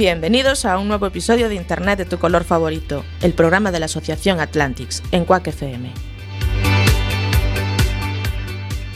[0.00, 3.84] Bienvenidos a un nuevo episodio de Internet de tu color favorito, el programa de la
[3.84, 5.92] Asociación Atlantics en Quack FM.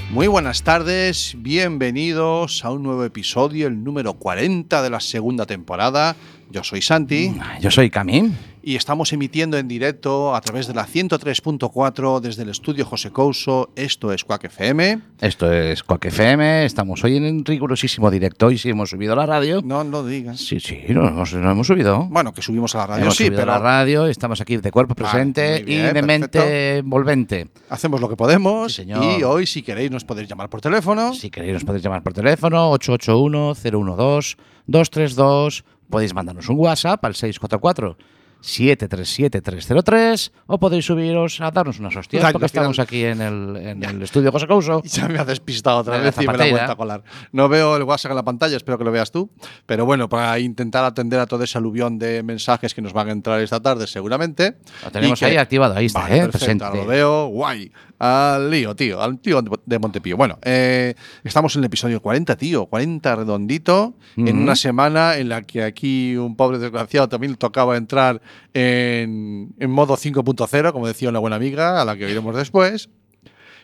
[0.09, 6.17] Muy buenas tardes, bienvenidos a un nuevo episodio, el número 40 de la segunda temporada.
[6.51, 8.37] Yo soy Santi Yo soy Camín.
[8.62, 13.71] y estamos emitiendo en directo a través de la 103.4 desde el estudio José Couso.
[13.77, 15.01] Esto es Quack FM.
[15.21, 16.65] Esto es Quack FM.
[16.65, 18.47] Estamos hoy en rigurosísimo directo.
[18.47, 19.61] Hoy sí hemos subido a la radio.
[19.62, 20.41] No lo digas.
[20.41, 21.30] Sí, sí, lo hemos,
[21.66, 22.05] subido.
[22.10, 24.07] Bueno, que subimos a la radio, hemos sí, subido pero a la radio.
[24.07, 27.49] Estamos aquí de cuerpo presente muy bien, y de mente envolvente.
[27.68, 28.73] hacemos lo que podemos.
[28.73, 29.05] Sí, señor.
[29.05, 31.13] y hoy, si queréis, nos podéis llamar por teléfono.
[31.15, 35.65] Si queréis, nos podéis llamar por teléfono 881-012-232.
[35.95, 37.96] Podéis mandarnos un WhatsApp al 644.
[38.45, 43.82] 737-303 o podéis subiros a darnos unas hostias porque final- estamos aquí en el, en
[43.82, 44.82] el estudio José Couso.
[44.84, 47.02] Ya me ha despistado otra vez y me la he vuelto a colar.
[47.32, 49.30] No veo el WhatsApp en la pantalla, espero que lo veas tú.
[49.65, 53.12] Pero bueno, para intentar atender a todo ese aluvión de mensajes que nos van a
[53.12, 54.56] entrar esta tarde, seguramente.
[54.84, 56.20] Lo tenemos que- ahí activado, ahí está, Vale, ¿eh?
[56.28, 56.76] perfecto, presente.
[56.76, 57.72] lo veo, guay.
[57.98, 60.16] Al lío, tío, al tío de Montepío.
[60.16, 65.42] Bueno, eh, estamos en el episodio 40, tío, 40 redondito, en una semana en la
[65.42, 68.20] que aquí un pobre desgraciado también tocaba entrar
[68.53, 72.88] en, en modo 5.0, como decía una buena amiga, a la que oiremos después.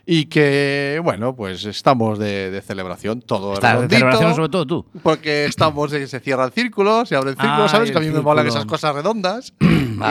[0.06, 4.86] Y que, bueno, pues estamos de, de celebración, todo Está de celebración sobre todo tú.
[5.02, 7.90] Porque estamos, de- se cierra el círculo, se abre el círculo, Ay, ¿sabes?
[7.90, 9.52] Que a mí me molan esas cosas redondas.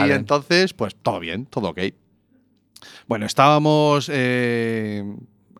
[0.06, 1.80] Y entonces, pues todo bien, todo ok.
[3.06, 5.04] Bueno, estábamos, eh,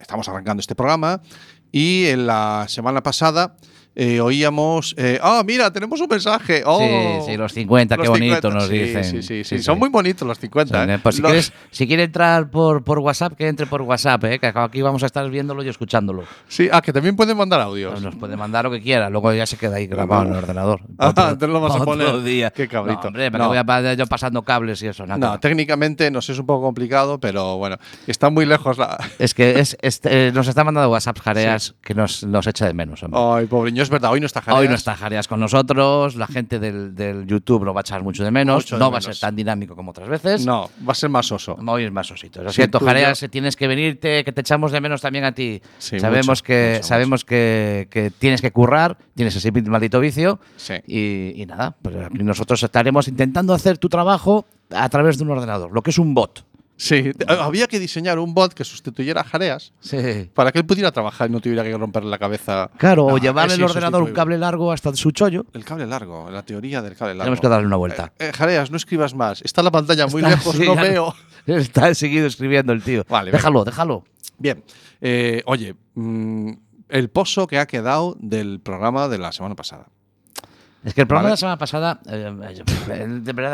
[0.00, 1.22] estamos arrancando este programa
[1.72, 3.56] y en la semana pasada
[3.96, 6.62] eh, oíamos, eh, ah, mira, tenemos un mensaje.
[6.64, 9.04] Oh, Sí, sí, los 50, qué los bonito 50, nos sí, dicen.
[9.04, 10.78] Sí, sí, sí, Sí, son muy bonitos los 50.
[10.78, 10.94] Son, ¿eh?
[10.94, 14.24] eh, pues si, Los- quieres, si quiere entrar por, por WhatsApp, que entre por WhatsApp,
[14.24, 16.24] eh, que aquí vamos a estar viéndolo y escuchándolo.
[16.48, 18.00] Sí, ah, que también pueden mandar audios.
[18.00, 20.80] Nos puede mandar lo que quiera, luego ya se queda ahí grabado en el ordenador.
[20.98, 22.22] Ah, Otro- lo vas a poner.
[22.22, 22.50] día.
[22.50, 23.00] Qué cabrito.
[23.02, 23.50] No, hombre, ¿para No.
[23.52, 25.06] qué voy a yo pasando cables y eso?
[25.06, 28.98] No, No, técnicamente nos es un poco complicado, pero bueno, está muy lejos la.
[29.18, 32.74] Es que es, este, eh, nos está mandando WhatsApp Jareas que nos, nos echa de
[32.74, 33.02] menos.
[33.02, 33.20] hombre.
[33.20, 34.60] Ay, pobreño, es verdad, hoy no está Jareas.
[34.62, 38.02] Hoy no está Jareas con nosotros, la gente del, del YouTube lo va a echar
[38.02, 40.44] mucho de menos, Mucho de no va a ser tan dinámico como otras veces.
[40.46, 41.56] No, va a ser más oso.
[41.66, 42.42] Hoy es más osito.
[42.42, 45.60] Lo siento, Jareas, yo- tienes que venirte, que te echamos de menos también a ti.
[45.78, 50.40] Sí, sabemos mucho, que, mucho, sabemos que, que tienes que currar, tienes ese maldito vicio.
[50.56, 50.74] Sí.
[50.86, 55.72] Y, y nada, pues nosotros estaremos intentando hacer tu trabajo a través de un ordenador,
[55.72, 56.44] lo que es un bot.
[56.82, 60.30] Sí, había que diseñar un bot que sustituyera a Jareas Sí.
[60.32, 62.70] para que él pudiera trabajar y no tuviera que romperle la cabeza.
[62.78, 65.44] Claro, o No, llevarle el ordenador un cable largo hasta su chollo.
[65.52, 67.24] El cable largo, la teoría del cable largo.
[67.24, 68.14] Tenemos que darle una vuelta.
[68.18, 69.42] Eh, eh, Jareas, no escribas más.
[69.42, 71.14] Está la pantalla muy Está- lejos, sí, no veo.
[71.46, 73.04] Está seguido escribiendo el tío.
[73.10, 74.04] Vale, déjalo, déjalo.
[74.38, 74.64] Bien.
[75.02, 76.52] Eh, oye, mm,
[76.88, 79.88] el pozo que ha quedado del programa de la semana pasada.
[80.82, 81.30] Es que el programa Vale.
[81.30, 82.32] de la semana pasada, eh,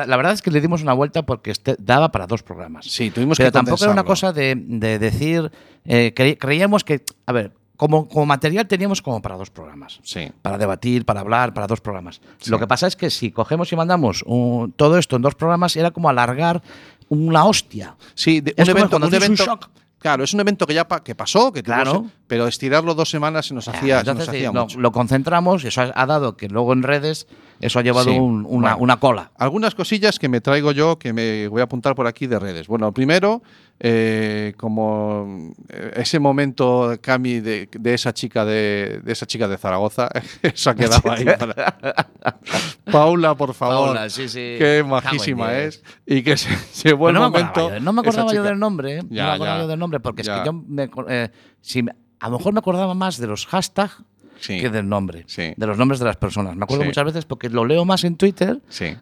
[0.07, 2.87] la verdad es que le dimos una vuelta porque este daba para dos programas.
[2.87, 5.51] Sí, tuvimos Pero que tampoco era una cosa de, de decir,
[5.85, 9.99] eh, cre- creíamos que, a ver, como, como material teníamos como para dos programas.
[10.03, 10.31] Sí.
[10.43, 12.21] Para debatir, para hablar, para dos programas.
[12.39, 12.51] Sí.
[12.51, 15.77] Lo que pasa es que si cogemos y mandamos un- todo esto en dos programas,
[15.77, 16.63] era como alargar
[17.09, 17.97] una hostia.
[18.15, 19.69] Sí, de- un evento, un tienes un evento- shock.
[19.99, 21.91] Claro, es un evento que ya pa- que pasó, que tuvo Claro.
[22.07, 24.79] ese- pero estirarlo dos semanas se nos hacía, se nos Entonces, hacía lo, mucho.
[24.79, 27.27] lo concentramos y eso ha, ha dado que luego en redes
[27.61, 28.19] eso ha llevado Sí.
[28.19, 28.77] un- una, Bueno.
[28.79, 29.31] una cola.
[29.39, 32.67] Algunas cosillas que me traigo yo que me voy a apuntar por aquí de redes.
[32.67, 33.43] Bueno, primero,
[33.79, 39.59] eh, como eh, ese momento, Cami, de, de esa chica de, de esa chica de
[39.59, 40.09] Zaragoza,
[40.43, 41.25] eso ha quedado ahí.
[41.25, 41.77] para-
[42.91, 43.87] Paula, por favor.
[43.95, 44.57] Paula, sí, sí.
[44.59, 45.83] Qué majísima es.
[46.07, 46.49] Y que se
[46.89, 47.71] llevó Pues el no, me momento.
[47.71, 49.03] yo, no me acordaba yo del nombre, ¿eh?
[49.11, 49.63] Ya, no me acordaba ya.
[49.63, 51.29] yo del nombre, porque es que yo me, eh,
[51.61, 54.03] si me- a lo mejor me acordaba más de los hashtags
[54.39, 54.61] Sí.
[54.61, 55.55] que del nombre, Sí.
[55.57, 56.57] de los nombres de las personas.
[56.57, 56.89] Me acuerdo Sí.
[56.89, 58.61] muchas veces porque lo leo más en Twitter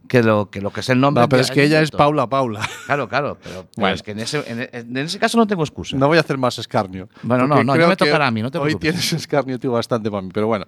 [0.08, 1.22] que lo que, lo que es el nombre.
[1.22, 1.90] No, pero es que ella es.
[1.90, 2.60] Paula Paula.
[2.86, 5.96] Claro, claro, pero, es que en ese, en, en ese caso no tengo excusa.
[5.96, 7.08] No voy a hacer más escarnio.
[7.22, 10.10] Bueno, no, no, creo me tocará a mí, no te Hoy tienes escarnio tú bastante
[10.10, 10.66] para mí, pero bueno.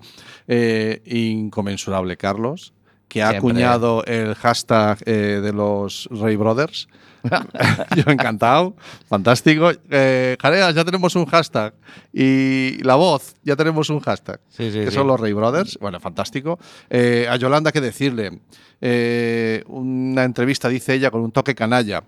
[0.49, 2.73] Eh, inconmensurable Carlos,
[3.09, 3.51] que ha Siempre.
[3.51, 6.89] acuñado el hashtag eh, de los Ray Brothers.
[7.97, 8.75] Yo encantado,
[9.09, 9.73] fantástico.
[9.91, 11.75] Eh, Jareas, ya tenemos un hashtag.
[12.13, 14.41] Y la voz, ya tenemos un hashtag.
[14.49, 14.95] Sí, sí, que sí.
[14.95, 15.79] son los Rey Brothers.
[15.81, 16.59] Bueno, fantástico.
[16.91, 18.41] Eh, a Yolanda, ¿qué decirle?
[18.81, 22.03] Eh, una entrevista, dice ella, con un toque canalla.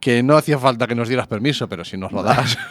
[0.00, 2.56] Que no hacía falta que nos dieras permiso, pero si nos lo das.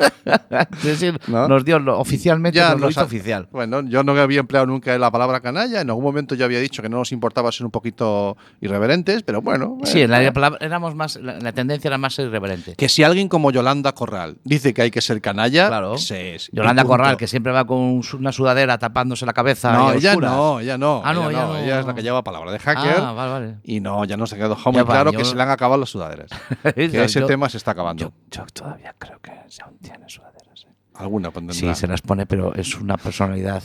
[0.72, 1.48] Es decir, ¿No?
[1.48, 3.48] nos dio lo- oficialmente, nos lo nos hizo ha- oficial.
[3.52, 5.82] Bueno, yo no había empleado nunca la palabra canalla.
[5.82, 9.42] En algún momento yo había dicho que no nos importaba ser un poquito irreverentes, pero
[9.42, 9.78] bueno.
[9.84, 12.76] Sí, eh, la, palabra- éramos más, la, la tendencia era más irreverente.
[12.76, 15.98] Que si alguien como Yolanda Corral dice que hay que ser canalla, Claro.
[15.98, 16.38] se.
[16.52, 16.84] Yolanda.
[16.86, 19.74] Corral, que siempre va con una sudadera tapándose la cabeza.
[19.74, 20.32] No, ella oscuras.
[20.32, 21.02] no, ella no.
[21.04, 21.60] Ah, no, ella, ella no, no.
[21.60, 22.96] ella es la que lleva palabra de hacker.
[23.00, 23.56] Ah, vale, vale.
[23.64, 25.90] Y no, ya nos ha quedado va, claro yo- que se le han acabado las
[25.90, 26.30] sudaderas.
[26.76, 28.06] que ese yo- tema se está acabando.
[28.06, 29.32] Yo, yo todavía creo que
[29.64, 30.66] aún tiene sudaderas.
[30.66, 30.74] ¿eh?
[30.96, 31.54] Alguna pondrá.
[31.54, 33.64] Sí, se las pone, pero es una personalidad.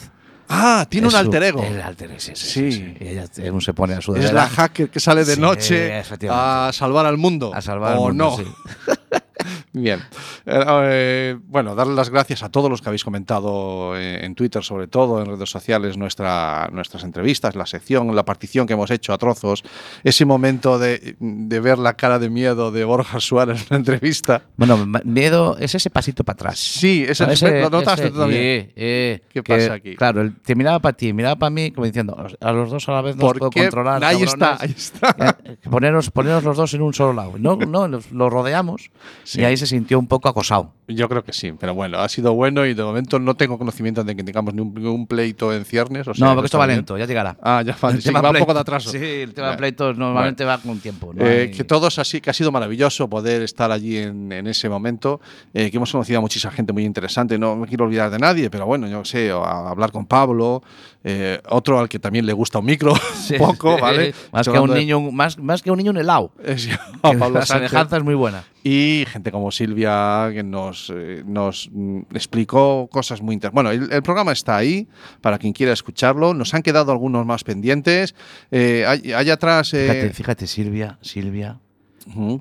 [0.49, 1.63] Ah, tiene es un alter ego.
[1.63, 2.71] El alter ego, sí, sí.
[2.73, 2.97] Sí.
[3.01, 4.29] Y ella aún se pone a sudadera.
[4.29, 5.93] Es la hacker que sale de noche
[6.31, 7.53] a salvar al mundo.
[7.53, 8.97] a salvar al o mundo, no.
[9.79, 10.01] Bien.
[10.47, 14.65] Eh, eh, bueno, darle las gracias a todos los que habéis comentado eh, en Twitter,
[14.65, 19.13] sobre todo en redes sociales, nuestra, nuestras entrevistas, la sección, la partición que hemos hecho
[19.13, 19.63] a trozos,
[20.03, 24.43] ese momento de, de ver la cara de miedo de Borja Suárez en la entrevista.
[24.57, 26.59] Bueno, miedo es ese pasito para atrás.
[26.59, 28.41] Sí, ese, No, ese- lo notaste tú también.
[28.43, 29.95] eh, eh, ¿Qué que, pasa aquí?
[29.95, 32.93] Claro, él te miraba para ti, miraba para mí, como diciendo, a los dos a
[32.93, 34.03] la vez no puedo Porque controlar.
[34.03, 34.63] ahí está, cabrones".
[34.63, 35.39] ahí está.
[35.45, 37.35] Eh, poneros, poneros los dos en un solo lado.
[37.39, 38.91] No, no, los- lo rodeamos
[39.25, 39.43] Sí.
[39.43, 40.73] y ahí se sintió un poco acosado.
[40.89, 44.05] Yo creo que sí, pero bueno, ha sido bueno y de momento no tengo conocimiento
[44.05, 46.07] de que tengamos ni un, ni un pleito en ciernes.
[46.09, 46.79] o sea, no, porque esto va bien.
[46.79, 47.37] lento, ya llegará.
[47.43, 48.91] Ah, ya va, El sí, tema va un poco pleito- de atraso.
[48.91, 49.59] Sí, el tema de Bueno.
[49.59, 51.13] pleitos normalmente va con tiempo.
[51.13, 54.47] no Eh, hay- que todos así, que ha sido maravilloso poder estar allí en, en
[54.47, 55.21] ese momento,
[55.53, 58.49] eh, que hemos conocido a muchísima gente muy interesante, no me quiero olvidar de nadie,
[58.51, 60.63] pero bueno, yo sé, hablar con Pablo,
[61.09, 64.13] eh, otro al que también le gusta un micro, Sí, poco, ¿vale?
[64.33, 66.33] Más que, un de- niño, más, más que un niño un helado.
[66.43, 68.43] la semejanza es muy buena.
[68.65, 73.55] Y gente como Silvia que nos, eh, nos mm, explicó cosas muy interesantes.
[73.55, 74.89] Bueno, el, el programa está ahí
[75.21, 76.35] para quien quiera escucharlo.
[76.35, 78.17] Nos han quedado algunos más pendientes.
[78.51, 81.61] Eh, hay, hay atrás eh, Fíjate, fíjate, Silvia, Silvia,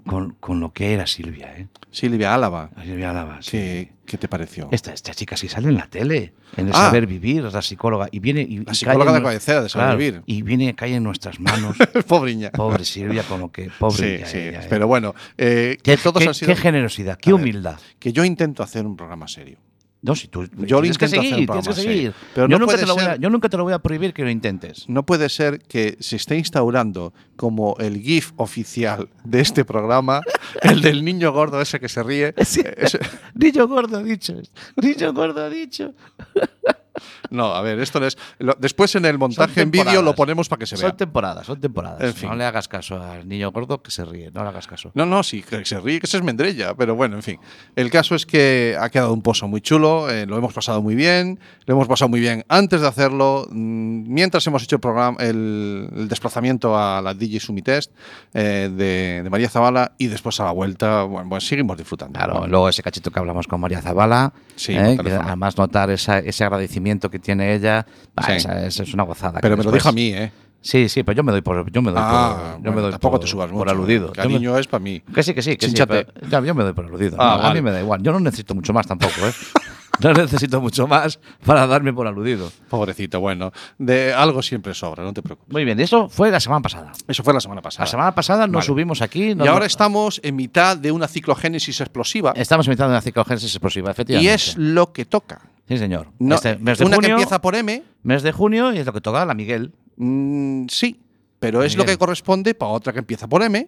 [0.06, 1.68] con, con lo que era Silvia, ¿eh?
[1.92, 2.70] Silvia Álava.
[2.84, 3.52] Silvia Álava, sí.
[3.52, 4.68] ¿Qué, qué te pareció?
[4.72, 6.86] Esta, esta chica sí sale en la tele, en el Ah.
[6.88, 8.08] saber vivir, la psicóloga.
[8.12, 10.22] Y viene y, La y psicóloga de en- cabecera de Saber claro, Vivir.
[10.26, 11.76] Y viene, cae en nuestras manos.
[12.08, 13.70] Pobre Silvia, con lo que.
[13.80, 13.98] Pobre.
[13.98, 14.38] Sí, ella, sí.
[14.38, 14.68] ella, ella.
[14.70, 16.54] Pero bueno, eh, Qué, que todos qué- han sido.
[16.54, 17.80] qué generosidad, qué ver, humildad.
[18.00, 19.58] que yo intento hacer un programa serio.
[20.02, 21.96] No, si tú Yo lo que intento hacer seguir, tienes programa que seguir.
[21.98, 23.80] serio, pero yo, no nunca te lo voy a, yo nunca te lo voy a
[23.80, 24.88] prohibir que lo intentes.
[24.88, 30.22] No puede ser que se esté instaurando como el GIF oficial de este programa,
[30.62, 32.34] el del niño gordo ese que se ríe.
[32.38, 32.76] Ese-
[33.34, 34.36] Niño gordo ha dicho.
[34.76, 35.94] Niño gordo ha dicho.
[37.36, 38.18] no, a ver, esto es.
[38.40, 40.90] lo- después en el montaje en vídeo lo ponemos para que se vea.
[40.90, 42.02] Son temporadas, son temporadas.
[42.02, 42.30] En fin.
[42.30, 44.92] No le hagas caso al niño gordo que se ríe, no le hagas caso.
[44.96, 47.40] No, no, sí, que se ríe, que se es mendrella, pero bueno, en fin.
[47.76, 50.96] El caso es que ha quedado un pozo muy chulo, eh, lo hemos pasado muy
[50.96, 55.18] bien, lo hemos pasado muy bien antes de hacerlo, mm, mientras hemos hecho el, programa,
[55.22, 57.92] el, el desplazamiento a la DJ Sumitest
[58.34, 62.18] eh, de, de María Zavala y después a la vuelta, bueno, pues seguimos disfrutando.
[62.18, 64.98] Claro, luego ese cachito que hablamos con María Zavala, Sí, ¿eh?
[65.04, 68.32] que además notar esa- ese agradecimiento que tiene ella, bah, Sí.
[68.34, 69.40] esa- es una gozada.
[69.42, 70.32] Pero me lo dijo a mí, ¿eh?
[70.62, 72.82] Sí, sí, pero yo me doy por, yo me doy Ah, por, yo bueno, me
[72.82, 73.70] doy tampoco por- te subas por mucho.
[73.72, 74.08] aludido.
[74.10, 75.00] El Yo me- cariño es para mí.
[75.14, 75.74] que sí, que sí, que sí.
[75.74, 76.06] Chínchate.
[76.06, 77.18] pero- ya, yo me doy por aludido.
[77.20, 77.62] Ah, a vale.
[77.62, 78.02] mí me da igual.
[78.02, 79.32] Yo no necesito mucho más tampoco, ¿eh?
[80.02, 82.52] no necesito mucho más para darme por aludido.
[82.68, 85.54] Pobrecito, bueno, de algo siempre sobra, no te preocupes.
[85.54, 86.94] Muy bien, eso fue la semana pasada.
[87.08, 87.86] Eso fue la semana pasada.
[87.86, 88.66] La semana pasada nos Vale.
[88.66, 89.30] subimos aquí.
[89.32, 93.90] y nos- ahora estamos en mitad de una ciclogénesis explosiva Estamos imitando una ciclogénesis explosiva,
[93.90, 94.34] y efectivamente.
[94.34, 95.42] es lo que toca.
[95.68, 96.08] Sí, señor.
[96.20, 98.86] No, Este mes de una junio, que empieza por M, mes de junio y es
[98.86, 99.72] lo que toca la Miguel.
[99.98, 101.00] mm, sí,
[101.40, 103.68] pero es lo que corresponde para otra que empieza por M,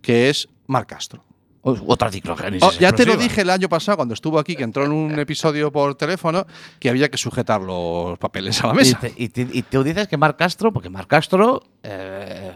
[0.00, 1.24] que es Mar Castro.
[1.64, 2.62] Otra ciclogénesis.
[2.68, 5.16] Oh, ya te lo dije el año pasado cuando estuvo aquí, que entró en un
[5.18, 6.44] episodio por teléfono,
[6.80, 8.98] que había que sujetar los papeles a la mesa.
[9.16, 12.52] y te- y tú dices que Marc Castro, porque Marc Castro, eh,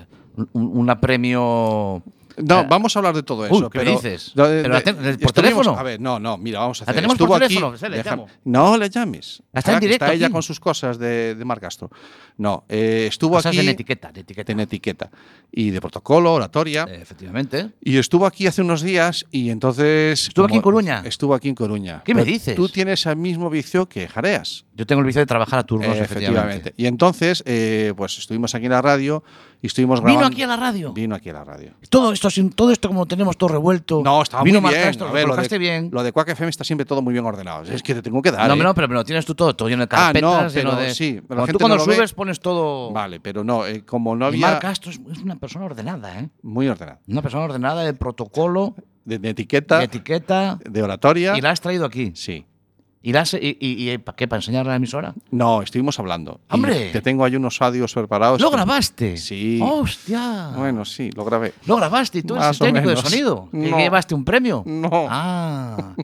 [0.55, 2.03] un, una premio.
[2.39, 3.55] No, vamos a hablar de todo eso.
[3.55, 4.33] uy, ¿qué pero, dices?
[4.35, 5.77] No, de- ¿Pero la de- te- por teléfono?
[5.79, 6.95] A ver, no, no, mira, vamos a ¿La hacer.
[6.97, 7.77] tenemos Estuvo por aquí- teléfono?
[7.79, 8.29] Se le deja- llamo.
[8.45, 9.43] no le llames.
[9.53, 11.91] Está en directo Está ella con sus cosas de, de Mar Castro.
[12.39, 13.61] No, eh, estuvo Cosas aquí.
[13.61, 14.53] en etiqueta, de etiqueta.
[14.53, 15.11] en etiqueta.
[15.51, 16.87] Y de protocolo, oratoria.
[16.89, 17.71] Eh, efectivamente.
[17.81, 20.29] Y estuvo aquí hace unos días y entonces...
[20.29, 21.03] ¿Estuvo aquí en Coruña?
[21.07, 22.03] Estuvo aquí en Coruña.
[22.05, 22.55] ¿Qué me dices?
[22.55, 24.67] Tú tienes el mismo vicio que Jareas.
[24.75, 26.51] Yo tengo el vicio de trabajar a turnos, Eh, efectivamente.
[26.51, 26.75] efectivamente.
[26.77, 29.25] Y entonces, eh, pues estuvimos aquí en la radio
[29.63, 30.35] y estuvimos Vino grabando.
[30.35, 30.93] aquí a la radio.
[30.93, 31.73] Vino aquí a la radio.
[31.89, 34.03] Todo esto, sin- todo esto como lo tenemos todo revuelto.
[34.05, 34.81] No, estaba Vino muy bien.
[34.83, 35.89] Marcastro, A ver, lo de, bien.
[35.93, 37.63] lo de Quack FM está siempre todo muy bien ordenado.
[37.63, 38.49] Es que te tengo que dar.
[38.49, 38.59] no, ¿eh?
[38.59, 40.83] no, pero me lo tienes tú todo, todo lleno de Ah, no, carpetas, lleno pero
[40.83, 40.95] de.
[40.95, 41.95] sí, pero la Cuando gente tú cuando no lo ve.
[41.97, 42.93] subes pones todo.
[42.93, 44.47] Vale, pero no, eh, como no Y había.
[44.49, 46.29] Marc Castro es, es una persona ordenada, ¿eh?
[46.43, 46.99] Muy ordenado.
[47.09, 50.59] Una persona ordenada de protocolo, De, de etiqueta, de etiqueta.
[50.65, 51.37] de oratoria.
[51.37, 52.13] Y la has traído aquí.
[52.15, 52.45] Sí.
[53.07, 54.27] ¿Y, la has- y, y- y- ¿para qué?
[54.27, 55.15] ¿Para enseñarle a la emisora?
[55.31, 56.41] No, estuvimos hablando.
[56.51, 56.91] Y ¡Hombre!
[56.91, 58.41] Te tengo ahí unos audios preparados.
[58.41, 59.17] ¿Lo grabaste?
[59.17, 59.61] Sí.
[59.63, 60.51] ¡Hostia!
[60.57, 61.55] Bueno, sí, lo grabé.
[61.67, 63.49] ¿Lo grabaste y tú eres el técnico de sonido?
[63.53, 63.79] ¿Que No.
[63.79, 64.65] llevaste un premio?
[64.67, 64.91] No.
[65.09, 65.95] Ah.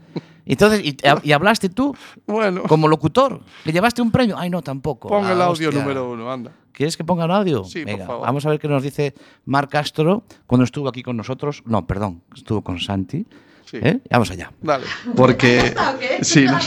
[0.47, 1.93] Entonces, y, y hablaste tú
[2.25, 3.41] Bueno, como locutor?
[3.65, 4.37] ¿Que llevaste un premio?
[4.39, 5.09] Ay, no, tampoco.
[5.09, 5.81] pon el Ah, audio hostia.
[5.83, 6.53] número uno, anda.
[6.71, 7.65] ¿Quieres que ponga el audio?
[7.65, 8.27] Sí, por Venga, favor.
[8.27, 9.13] vamos a ver qué nos dice
[9.45, 11.65] Marc Castro cuando estuvo aquí con nosotros.
[11.67, 13.27] No, perdón, estuvo con Santi.
[13.73, 13.79] Sí.
[13.83, 14.01] ¿Eh?
[14.11, 14.53] Vamos allá.
[14.61, 14.85] Dale.
[15.17, 15.75] Porque.
[16.23, 16.59] Sí, no.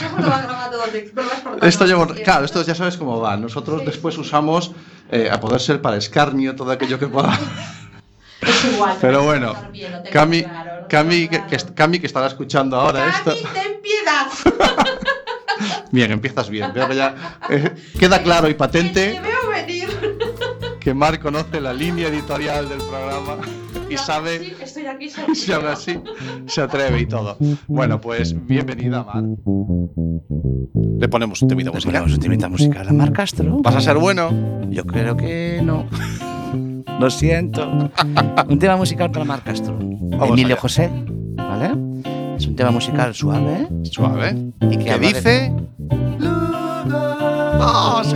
[1.62, 3.38] Esto llevo, claro, esto ya sabes cómo va.
[3.38, 4.72] Nosotros después usamos,
[5.12, 7.40] eh, a poder ser para escarnio, todo aquello que pueda.
[8.42, 8.98] Es igual.
[9.02, 11.48] Pero bueno, bien, Cami, claro, Cami, que, claro.
[11.48, 13.32] que- Cami, que estará escuchando ahora esto.
[13.32, 14.28] Cami, ten piedad.
[15.92, 16.72] Bien, empiezas bien.
[16.74, 20.18] Veo que ya eh, queda claro y Que patente te veo venir.
[20.80, 23.38] que Mar conoce la línea editorial del programa
[23.90, 25.10] y sabe Sí, estoy aquí.
[25.54, 26.00] aún así
[26.48, 27.38] se atreve y todo.
[27.68, 29.24] Bueno, pues bienvenida, Mar.
[31.00, 31.94] Le ponemos un temita Le musical.
[31.94, 33.58] ponemos un temita musical a Marc Castro.
[33.62, 34.32] ¿Vas a ser bueno?
[34.70, 35.86] Yo creo que no.
[37.00, 37.68] Lo siento.
[38.50, 39.78] un tema musical para Marc Castro.
[39.80, 40.62] Emilio allá.
[40.62, 40.90] José,
[41.36, 41.72] ¿vale?
[42.38, 43.68] Es un tema musical suave, ¿eh?
[43.84, 44.36] Suave.
[44.62, 45.54] Y que ¿Qué habla de- dice?
[47.60, 48.16] ¡Oh, sí!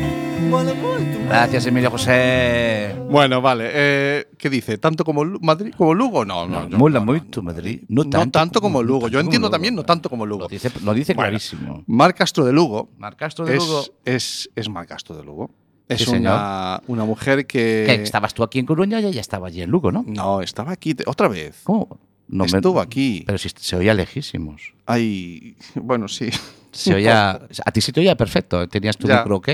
[1.27, 2.95] Gracias, Emilio José.
[3.09, 3.69] Bueno, vale.
[3.71, 4.77] eh, ¿Qué dice?
[4.77, 5.73] ¿Tanto como Lu- Madrid?
[5.77, 6.25] ¿Como Lugo?
[6.25, 6.67] No, no.
[6.67, 7.11] yo- Mola no, no.
[7.13, 7.81] moito, Madrid.
[7.87, 9.07] No No tanto, como Lugo.
[9.07, 10.43] Yo entiendo también, no tanto como Lugo.
[10.43, 11.29] Lo dice, lo dice Bueno.
[11.29, 11.83] clarísimo.
[11.87, 13.83] Mar Castro de Lugo Mar Castro de es, Lugo.
[14.05, 15.51] es, es Mar Castro de Lugo.
[15.87, 17.83] Es Sí, una, una mujer que.
[17.85, 20.03] Que estabas tú aquí en Coruña y ella estaba allí en Lugo, ¿no?
[20.07, 21.61] No, estaba aquí te- otra vez.
[21.63, 21.99] ¿Cómo?
[22.29, 23.23] No me- Estuvo aquí.
[23.25, 24.73] Pero si se oía lejísimos.
[24.85, 26.29] Ay, bueno, sí.
[26.71, 27.31] Se oía,
[27.65, 28.67] a ti se te oía perfecto.
[28.69, 29.17] Tenías tu Ya.
[29.19, 29.49] micro ok.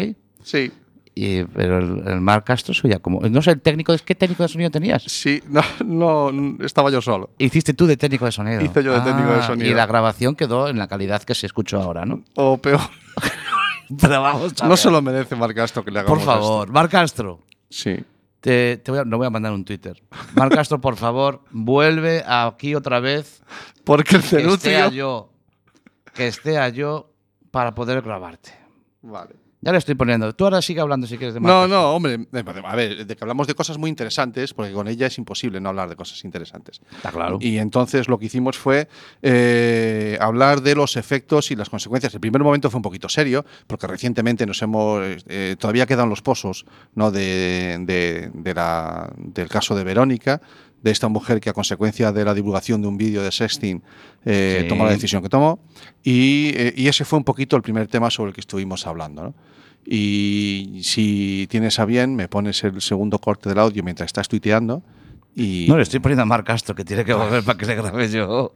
[0.48, 0.72] Sí,
[1.13, 3.20] y- pero el, el Marc Castro oía como.
[3.22, 5.04] No sé, el técnico, ¿qué técnico de sonido tenías?
[5.04, 5.42] sí.
[5.50, 7.32] No, no, estaba yo solo.
[7.38, 8.62] Hiciste tú de técnico de sonido.
[8.62, 9.70] Hice yo de técnico de Ah, sonido.
[9.70, 12.24] Y la grabación quedó en la calidad que se escuchó ahora, ¿no?
[12.36, 12.80] O peor.
[14.01, 16.92] Pero vamos a No se lo merece Mar Castro que le hagamos Por favor, Marc
[16.92, 17.42] Castro.
[17.70, 17.96] Sí.
[18.39, 20.01] Te, te voy a, no voy a mandar un Twitter.
[20.36, 23.42] Marc Castro, por favor, vuelve aquí otra vez.
[23.84, 25.32] Porque el Que esté yo.
[26.13, 27.12] Que esté yo
[27.51, 28.51] para poder grabarte.
[29.01, 29.47] Vale.
[29.68, 30.34] Ya le estoy poniendo.
[30.34, 33.16] Tú ahora sigue hablando si quieres de Marc No, no, hombre, eh, a ver, de
[33.18, 36.24] que hablamos de cosas muy interesantes, porque con ella es imposible no hablar de cosas
[36.24, 36.80] interesantes.
[36.96, 37.38] Está claro.
[37.42, 38.88] Y entonces lo que hicimos fue
[39.22, 42.14] eh, hablar de los efectos y las consecuencias.
[42.14, 45.04] El primer momento fue un poquito serio, porque recientemente nos hemos.
[45.28, 47.12] eh, todavía quedan los pozos ¿no?
[47.12, 50.40] de, de- de la- del caso de Verónica,
[50.84, 53.82] de esta mujer que a consecuencia de la divulgación de un vídeo de sexting
[54.26, 54.68] eh, Sí.
[54.68, 55.60] tomó la decisión que tomó.
[56.04, 59.24] Y, eh, y ese fue un poquito el primer tema sobre el que estuvimos hablando.
[59.24, 59.34] ¿no?
[59.86, 64.84] Y si tienes a bien, me pones el segundo corte del audio mientras estás tuiteando.
[65.36, 67.76] Y No, le estoy poniendo a Marc Castro que tiene que volver para que le
[67.76, 68.52] grabe yo.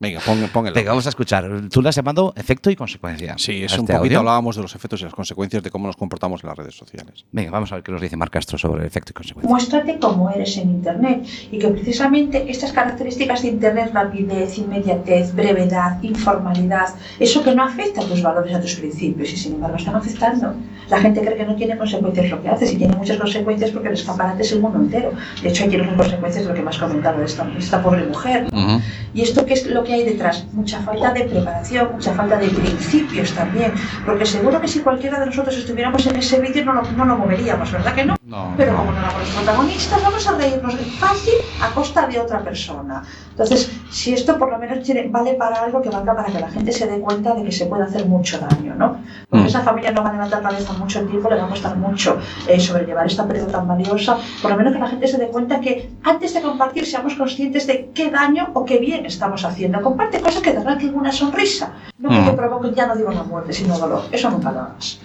[0.00, 1.48] Venga, pon, pon el Venga, vamos a escuchar.
[1.70, 3.34] Tú le has llamado efecto y consecuencia.
[3.38, 4.18] Sí, es a un este poquito audio.
[4.20, 7.24] hablábamos de los efectos y las consecuencias de cómo nos comportamos en las redes sociales.
[7.32, 9.48] Venga, vamos a ver qué nos dice Marc Castro sobre el efecto y consecuencia.
[9.48, 16.02] Muéstrate como eres en Internet y que precisamente estas características de Internet, rapidez, inmediatez, brevedad,
[16.02, 19.96] informalidad, eso que no afecta a tus valores, a tus principios y sin embargo están
[19.96, 20.54] afectando.
[20.88, 23.88] La gente cree que no tiene consecuencias lo que haces y tiene muchas consecuencias porque
[23.88, 25.12] el escaparate es el mundo entero.
[25.42, 28.06] De hecho, hay unas consecuencias de lo que me has comentado de esta, esta pobre
[28.06, 28.46] mujer.
[28.52, 28.80] Ujú.
[29.12, 30.46] ¿Y esto qué es lo que hay detrás?
[30.52, 33.72] Mucha falta de preparación, mucha falta de principios también.
[34.04, 37.16] Porque seguro que si cualquiera de nosotros estuviéramos en ese vídeo no lo, no lo
[37.16, 38.16] moveríamos, ¿verdad que no?
[38.24, 38.52] No.
[38.58, 43.02] Pero como no éramos protagonistas, vamos a reírnos fácil a costa de otra persona.
[43.30, 46.50] Entonces, si esto por lo menos tiene- vale para algo que valga para que la
[46.50, 48.98] gente se dé cuenta de que se puede hacer mucho daño, ¿no?
[49.30, 49.48] Porque Mm.
[49.48, 52.60] esa familia no va a levantar cabeza mucho tiempo, le va a costar mucho eh,
[52.60, 54.18] sobrellevar esta pérdida tan valiosa.
[54.42, 57.66] Por lo menos que la gente se dé cuenta que antes de compartir seamos conscientes
[57.66, 59.77] de qué daño o qué bien estamos haciendo.
[59.82, 62.24] Comparte cosas que te arranquen una sonrisa, no que Mm.
[62.26, 64.04] te provoquen, ya no digo la muerte, sino dolor.
[64.12, 64.98] Eso nunca lo hagas.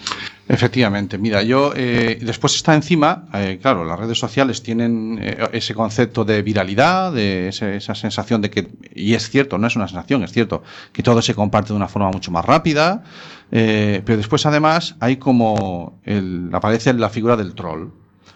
[0.48, 5.74] Efectivamente, mira, yo eh, después está encima, eh, claro, las redes sociales tienen eh, ese
[5.74, 9.88] concepto de viralidad, de ese- esa sensación de que, y es cierto, no es una
[9.88, 10.62] sensación, es cierto,
[10.92, 13.04] que todo se comparte de una forma mucho más rápida,
[13.50, 17.90] pero después además hay como, el, aparece la figura del troll.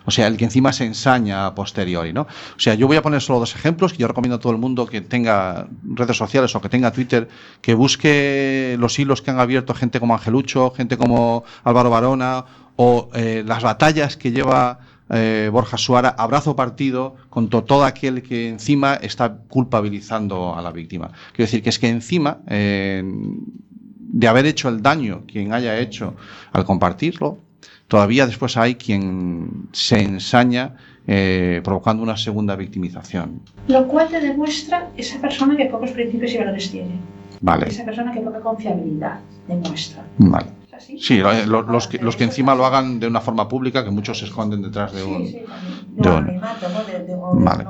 [0.07, 2.21] O sea, el que encima se ensaña a posteriori, ¿no?
[2.21, 4.57] O sea, yo voy a poner solo dos ejemplos que yo recomiendo a todo el
[4.57, 7.27] mundo que tenga redes sociales o que tenga Twitter,
[7.59, 12.45] que busque los hilos que han abierto gente como Angelucho, gente como Álvaro Barona,
[12.77, 18.47] o eh, las batallas que lleva eh, Borja Suara, abrazo partido contra todo aquel que
[18.47, 21.11] encima está culpabilizando a la víctima.
[21.33, 26.15] Quiero decir que es que encima eh, de haber hecho el daño quien haya hecho
[26.53, 27.39] al compartirlo,
[27.87, 30.75] todavía después hay quien se ensaña
[31.07, 33.41] eh, provocando una segunda victimización.
[33.67, 36.95] Lo cual te demuestra esa persona que pocos principios y valores tiene.
[37.39, 40.03] Vale, Esa persona que poca confiabilidad demuestra.
[40.17, 40.47] vale.
[40.67, 40.99] ¿Es así?
[40.99, 43.91] Sí, lo- lo- los, que, los que encima lo hagan de una forma pública, que
[43.91, 45.25] muchos se esconden detrás de un...
[45.27, 45.95] Sí, sí, también.
[45.95, 47.63] de De un Vale.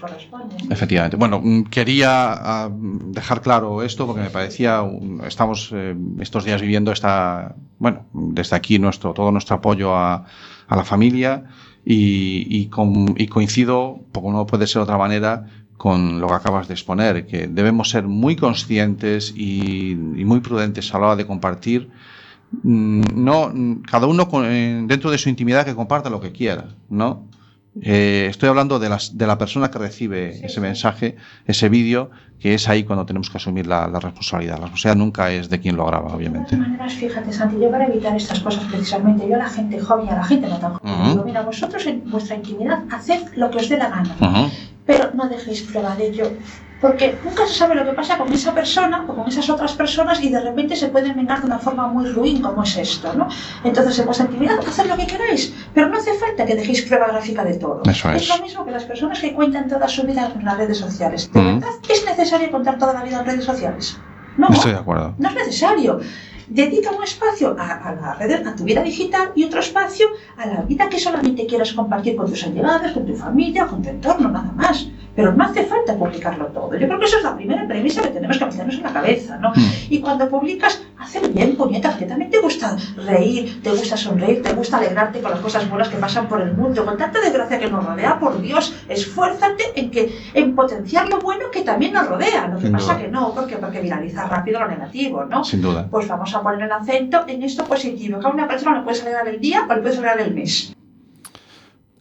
[0.00, 0.56] Corresponde.
[0.70, 1.16] Efectivamente.
[1.16, 4.82] Bueno, mm, quería ah, dejar claro esto porque me parecía,
[5.26, 10.26] estamos eh, estos días viviendo esta, bueno, desde aquí nuestro, todo nuestro apoyo a,
[10.68, 11.44] la familia
[11.84, 12.68] y,
[13.28, 17.46] coincido, como no puede ser de otra manera, con lo que acabas de exponer, que
[17.46, 21.90] debemos ser muy conscientes y, y muy prudentes a la hora de compartir.
[22.62, 26.68] Mm, No, mm, cada uno eh, dentro de su intimidad que comparta lo que quiera,
[26.88, 27.26] ¿no?
[27.82, 31.16] Eh, estoy hablando de, las, de la persona que recibe ese mensaje,
[31.46, 34.56] ese vídeo, que es ahí cuando tenemos que asumir la, la responsabilidad.
[34.56, 36.50] La responsabilidad nunca es de quien lo graba, De obviamente.
[36.56, 40.06] todas maneras, fíjate, Santi, yo para evitar estas cosas precisamente, yo a la gente joven
[40.06, 41.10] y a la gente no tan joven, Ujú.
[41.10, 44.50] digo, mira, vosotros en vuestra intimidad haced lo que os dé la gana, Ujú.
[44.84, 46.32] pero no dejéis prueba de ello,
[46.80, 50.22] porque nunca se sabe lo que pasa con esa persona o con esas otras personas
[50.22, 53.28] y de repente se pueden vengar de una forma muy ruin como es esto, ¿no?
[53.64, 57.08] Entonces, en vuestra intimidad, haced lo que queráis, pero no hace falta que dejéis prueba
[57.08, 57.82] gráfica de todo.
[57.84, 58.28] Eso es.
[58.28, 61.30] lo mismo que las personas que cuentan toda su vida en las redes sociales.
[61.32, 63.98] ¿De verdad es necesario contar toda la vida en redes sociales?
[64.36, 64.48] No.
[64.48, 65.14] Estoy de acuerdo.
[65.18, 66.00] No es necesario.
[66.48, 70.06] Dedica un espacio a, a la red, a tu vida digital y otro espacio
[70.36, 73.88] a la vida que solamente quieras compartir con tus allegados, con tu familia, con tu
[73.88, 74.86] entorno, nada más.
[75.16, 76.76] Pero no hace falta publicarlo todo.
[76.76, 79.38] Yo creo que eso es la primera premisa que tenemos que meternos en la cabeza,
[79.38, 79.50] ¿no?
[79.50, 79.70] Mm.
[79.88, 84.52] Y cuando publicas, hazlo bien, puñeta, que también te gusta reír, te gusta sonreír, te
[84.52, 87.70] gusta alegrarte con las cosas buenas que pasan por el mundo, con tanta desgracia que
[87.70, 92.48] nos rodea, por Dios, esfuérzate en que en potenciar lo bueno que también nos rodea.
[92.48, 93.02] Lo que Sin pasa duda.
[93.02, 95.42] que no, porque, porque viraliza rápido lo negativo, ¿no?
[95.44, 95.88] Sin duda.
[95.90, 99.00] Pues vamos a poner el acento en esto positivo, que a una persona le puedes
[99.02, 100.74] alegrar el día o le puedes alegrar el mes.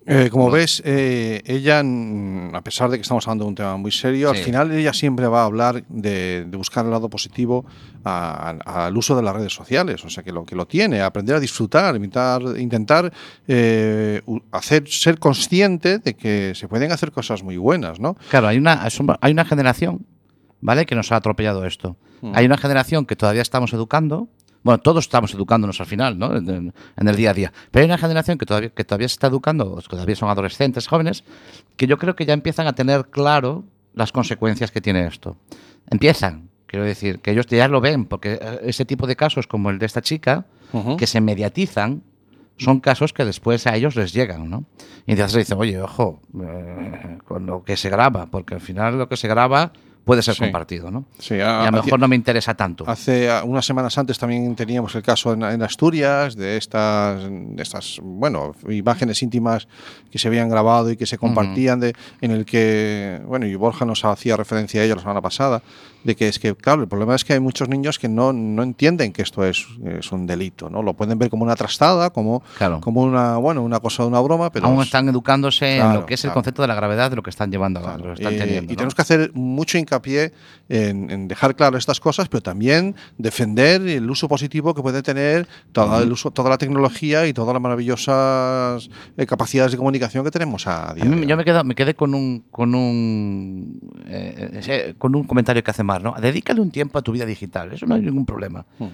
[0.08, 3.76] Eh, como ves, eh, ella, mm, a pesar de que estamos hablando de un tema
[3.78, 7.66] muy serio, al final ella siempre va a hablar de, de buscar el lado positivo
[8.04, 10.06] al uso de las redes sociales.
[10.06, 13.12] O sea, que lo que lo tiene, aprender a disfrutar, intentar, intentar
[13.48, 18.16] eh, hacer, ser consciente de que se pueden hacer cosas muy buenas, ¿no?
[18.30, 18.88] Claro, hay una,
[19.22, 20.06] hay una generación,
[20.62, 20.86] ¿vale?
[20.86, 21.98] Que nos ha atropellado esto.
[22.22, 22.34] Mm.
[22.36, 24.28] Hay una generación que todavía estamos educando.
[24.66, 26.36] Bueno, todos estamos educándonos al final, ¿no?
[26.36, 27.54] En, en- el día a día.
[27.70, 30.88] Pero hay una generación que todavía, que todavía se está educando, que todavía son adolescentes,
[30.88, 31.24] jóvenes,
[31.78, 35.38] que yo creo que ya empiezan a tener claro las consecuencias que tiene esto.
[35.92, 39.70] Empiezan, quiero decir, que ellos ya lo ven, porque eh, ese tipo de casos como
[39.70, 40.98] el de esta chica, Ujú.
[40.98, 42.02] que se mediatizan,
[42.58, 44.66] son casos que después a ellos les llegan, ¿no?
[45.06, 49.08] Y entonces dicen, oye, ojo, eh, con lo que se graba, porque al final lo
[49.10, 49.74] que se graba
[50.06, 50.42] puede ser Sí.
[50.44, 51.06] compartido, ¿no?
[51.20, 52.86] Sí, Y a- a lo mejor no me interesa tanto.
[52.88, 58.00] Hace unas semanas antes también teníamos el caso en, en Asturias de estas, de estas,
[58.04, 59.68] bueno, imágenes íntimas
[60.12, 63.84] que se habían grabado y que se compartían, de, en el que, bueno, y Borja
[63.86, 65.62] nos hacía referencia a ello la semana pasada,
[66.06, 68.64] de que es que, claro, el problema es que hay muchos niños que no, no
[68.64, 70.82] entienden que esto es, es un delito, ¿no?
[70.82, 72.80] Lo pueden ver como una trastada, como, Claro.
[72.80, 74.68] como una, bueno, una cosa, una broma, pero...
[74.68, 77.32] Aún están educándose en lo que es el concepto de la gravedad de lo que
[77.32, 77.98] están llevando, Claro.
[77.98, 78.72] lo que están Eh, teniendo.
[78.72, 78.78] y ¿no?
[78.78, 80.32] tenemos que hacer mucho hincapié
[80.70, 85.48] en, en dejar claro estas cosas, pero también defender el uso positivo que puede tener
[85.72, 90.32] toda, el uso, toda la tecnología y todas las maravillosas eh, capacidades de comunicación que
[90.32, 94.62] tenemos a día A mí- yo me, quedo, me quedé con un con un eh,
[94.68, 96.14] eh, con un comentario que hace ¿no?
[96.20, 98.66] Dedícale un tiempo a tu vida digital, eso no hay ningún problema.
[98.80, 98.86] Mm.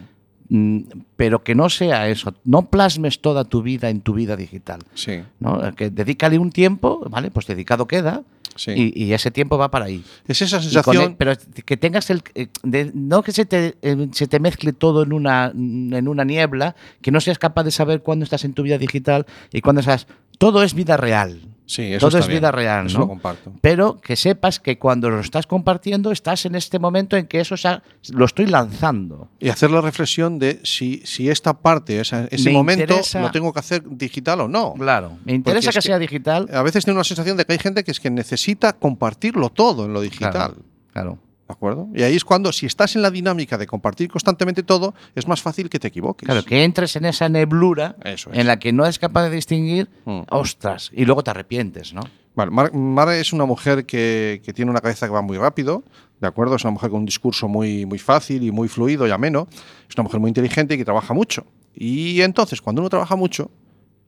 [0.54, 0.84] Mm,
[1.16, 5.22] pero que no sea eso, no plasmes toda tu vida en tu vida digital, Sí,
[5.40, 5.74] ¿no?
[5.76, 7.32] Que dedícale un tiempo, ¿vale?
[7.32, 8.24] Pues dedicado queda
[8.58, 8.72] sí.
[8.94, 10.04] y, y ese tiempo va para ahí.
[10.28, 11.12] es esa sensación...
[11.12, 11.32] el- pero
[11.66, 15.14] que tengas el eh, de- no que se te, eh, se te mezcle todo en
[15.14, 18.78] una en una niebla, que no seas capaz de saber cuándo estás en tu vida
[18.78, 20.06] digital y cuándo estás
[20.42, 21.40] todo es vida real.
[21.68, 22.40] Sí, eso todo es bien.
[22.42, 23.06] vida real, Eso ¿no?
[23.06, 23.54] lo comparto.
[23.62, 27.56] Pero que sepas que cuando lo estás compartiendo, estás en este momento en que eso
[27.64, 29.30] ha- lo estoy lanzando.
[29.40, 33.32] Y hacer la reflexión de si, si esta parte, esa- ese Me momento, interesa- lo
[33.32, 34.74] tengo que hacer digital o no.
[34.74, 35.18] Claro.
[35.24, 36.50] Me interesa es que, sea digital.
[36.52, 39.86] A veces tengo la sensación de que hay gente que es que necesita compartirlo todo
[39.86, 40.32] en lo digital.
[40.32, 40.56] Claro.
[40.92, 41.18] claro.
[41.52, 41.90] ¿De acuerdo?
[41.94, 45.42] Y ahí es cuando, si estás en la dinámica de compartir constantemente todo, es más
[45.42, 46.26] fácil que te equivoques.
[46.26, 48.26] Claro, que entres en esa neblura es.
[48.32, 50.22] en la que no eres capaz de distinguir, Mm.
[50.30, 52.04] ostras, y luego te arrepientes, ¿no?
[52.36, 55.84] Mar, Mar es una mujer que, que tiene una cabeza que va muy rápido,
[56.22, 56.56] ¿de acuerdo?
[56.56, 59.50] Es una mujer con un discurso muy, muy fácil y muy fluido y ameno.
[59.90, 61.46] Es una mujer muy inteligente y que trabaja mucho.
[61.76, 63.52] Y entonces, cuando uno trabaja mucho,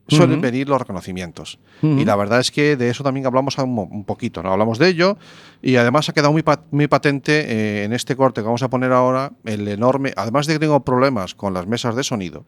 [0.08, 0.42] suelen Ujú.
[0.42, 1.60] venir los reconocimientos.
[1.82, 2.00] Ujú.
[2.00, 4.52] Y la verdad es que de eso también hablamos un, poquito, ¿no?
[4.52, 5.18] Hablamos de ello
[5.62, 7.46] y además ha quedado muy, pa- muy patente
[7.82, 10.80] eh, en este corte que vamos a poner ahora el enorme, además de que tengo
[10.84, 12.46] problemas con las mesas de sonido,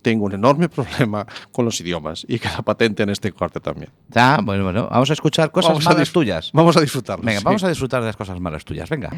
[0.00, 3.90] tengo un enorme problema con los idiomas y queda patente en este corte también.
[4.08, 6.50] Ya, bueno, bueno, vamos a escuchar cosas Vamos malas tuyas.
[6.52, 7.24] Vamos a disfrutarlo.
[7.24, 7.44] Venga, sí.
[7.44, 9.10] vamos a disfrutar de las cosas malas tuyas, venga.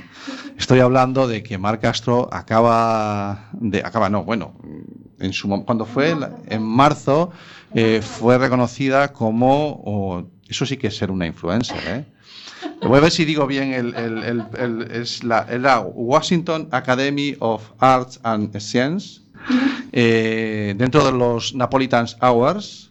[0.58, 4.54] Estoy hablando de que Mar Castro acaba de acaba no, bueno,
[5.20, 6.14] en su cuando fue
[6.48, 7.30] en marzo
[7.74, 12.04] eh, fue reconocida como o- eso sí que es ser una influencer, ¿eh?
[12.82, 17.34] Voy a ver si digo bien el, el- el- el- es la, la Washington Academy
[17.40, 19.20] of Arts and Science
[19.92, 22.90] eh, dentro de los Napolitan Hours.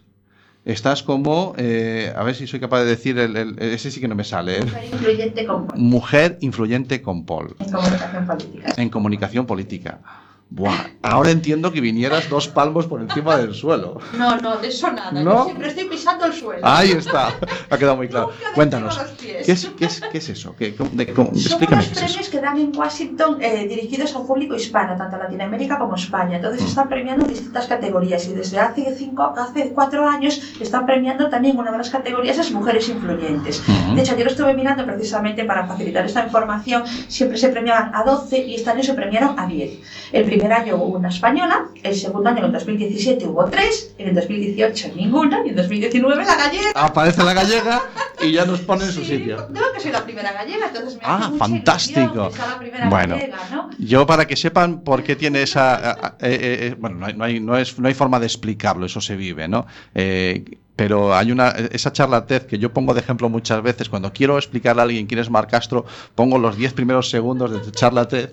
[0.64, 4.08] Estás como, eh, a ver si soy capaz de decir, el, el- ese sí que
[4.08, 4.64] no me sale, ¿eh?
[4.64, 8.72] Mujer influyente con Mujer influyente con Paul en comunicación política.
[8.76, 10.00] en comunicación política.
[10.48, 13.98] Buah, ahora entiendo que vinieras dos palmos por encima del suelo.
[14.16, 15.10] No, no, de eso nada.
[15.10, 15.38] ¿No?
[15.38, 16.60] Yo siempre estoy pisando el suelo.
[16.64, 17.34] Ahí está,
[17.68, 18.28] ha quedado muy claro.
[18.28, 18.96] Nunca Cuéntanos.
[19.20, 20.54] ¿qué es, qué es, qué es eso?
[20.56, 24.20] ¿Qué, cómo- de- cómo- Son unos qué es que dan en Washington eh, dirigidos a
[24.20, 26.36] un público hispano, tanto Latinoamérica como España.
[26.36, 31.58] Entonces están premiando distintas categorías y desde hace cinco, hace cuatro años están premiando también
[31.58, 33.62] una de las categorías es mujeres influyentes.
[33.68, 33.96] Ujú.
[33.96, 36.84] De hecho, yo lo estuve mirando precisamente para facilitar esta información.
[37.08, 39.80] Siempre se premiaban a 12 y este año se premiaron a 10.
[40.12, 44.08] El primer año hubo una española, el segundo año en el 2017 hubo tres, en
[44.08, 46.70] el 2018 ninguna y en 2019 la gallega.
[46.74, 47.82] Aparece la gallega
[48.22, 49.36] y ya nos pone en su Sí, sitio.
[49.44, 52.30] Tengo que soy la primera gallega, entonces me Ah, hace fantástico.
[52.38, 53.14] la primera Bueno.
[53.16, 53.70] gallega, ¿no?
[53.78, 56.12] Yo, para que sepan por qué tiene esa.
[56.20, 58.86] eh, eh, eh, bueno, no hay, no, hay, no, es, no hay forma de explicarlo,
[58.86, 59.66] eso se vive, ¿no?
[59.94, 60.44] Eh,
[60.76, 61.48] pero hay una.
[61.48, 65.06] Esa charla TED que yo pongo de ejemplo muchas veces, cuando quiero explicarle a alguien
[65.06, 68.30] quién es Mar Castro, pongo los 10 primeros segundos de tu charla TED.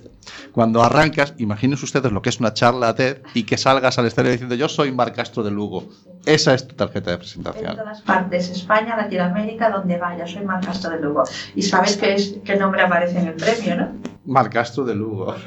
[0.51, 4.33] Cuando arrancas, imagínense ustedes lo que es una charla TED y que salgas al escenario
[4.33, 5.89] diciendo yo soy Mar Castro de Lugo.
[6.25, 7.75] Esa es tu tarjeta de En presentación.
[7.75, 11.23] todas partes, España, Latinoamérica, donde vaya, soy Mar Castro de Lugo.
[11.55, 14.13] Y sabes qué, es, qué nombre aparece en el premio, ¿no?
[14.25, 15.35] Mar Castro de Lugo.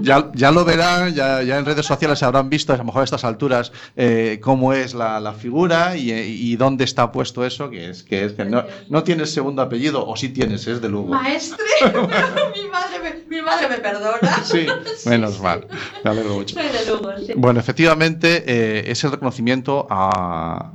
[0.00, 3.04] Ya, ya lo verán, ya, ya en redes sociales habrán visto a lo mejor a
[3.04, 7.70] estas alturas eh, cómo es la, la figura y, eh, y dónde está puesto eso,
[7.70, 10.88] que es que, es que no, no tienes segundo apellido, o sí tienes, es de
[10.88, 11.14] Lugo.
[11.14, 14.18] Maestre, mi, madre me, mi madre me perdona.
[14.44, 14.66] Sí,
[15.06, 15.66] menos mal,
[16.02, 16.54] me alegro mucho.
[16.54, 17.32] Soy de Lugo, sí.
[17.36, 20.72] Bueno, efectivamente eh, es el reconocimiento a...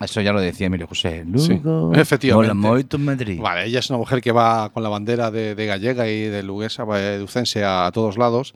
[0.00, 1.24] Eso ya lo decía Emilio José.
[1.36, 2.54] Sí, Lugo, efectivamente.
[2.54, 3.38] mola moito en Madrid.
[3.40, 6.42] Vale, ella es una mujer que va con la bandera de, de gallega y de
[6.42, 8.54] luguesa, de lucense a, todos lados.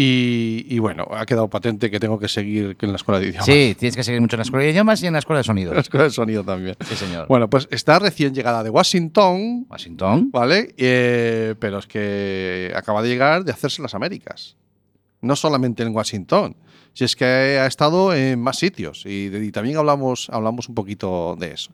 [0.00, 3.46] Y, y bueno, ha quedado patente que tengo que seguir en la escuela de idiomas.
[3.46, 5.44] Sí, tienes que seguir mucho en la escuela de idiomas y en la escuela de
[5.44, 5.72] sonido.
[5.72, 6.76] En la escuela de sonido también.
[6.86, 7.26] Sí, señor.
[7.26, 10.30] Bueno, pues está recién llegada de Washington, Washington.
[10.30, 10.72] ¿vale?
[10.76, 14.56] Eh, pero es que acaba de llegar de hacerse las Américas.
[15.20, 16.54] No solamente en Washington,
[16.92, 19.04] si es que ha estado en más sitios.
[19.04, 21.72] Y, y también hablamos, hablamos un poquito de eso.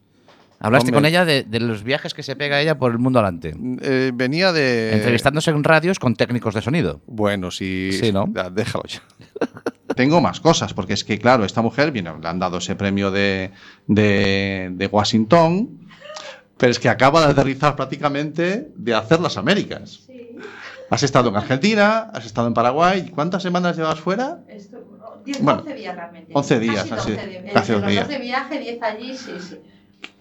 [0.64, 0.96] Hablaste Hombre.
[0.98, 3.54] con ella de, de los viajes que se pega ella por el mundo adelante.
[3.82, 4.94] Eh, venía de...
[4.94, 7.02] Entrevistándose en radios con técnicos de sonido.
[7.06, 7.90] Bueno, sí.
[7.92, 8.32] Sí, ¿no?
[8.34, 9.02] Ya, déjalo ya.
[9.94, 13.10] Tengo más cosas, porque es que, claro, esta mujer, viene, le han dado ese premio
[13.10, 13.50] de,
[13.88, 15.86] de, de Washington,
[16.56, 20.08] pero es que acaba de aterrizar prácticamente de hacer las Américas.
[20.90, 23.10] Has estado en Argentina, has estado en Paraguay.
[23.14, 24.38] ¿Cuántas semanas llevas fuera?
[24.48, 24.78] Esto,
[25.26, 26.32] 10, Bueno, 11 días realmente.
[26.34, 28.06] 11 días, Casi así, 12 de, casi entre 12 los días.
[28.08, 29.60] 12 viajes, 10 allí, sí, sí.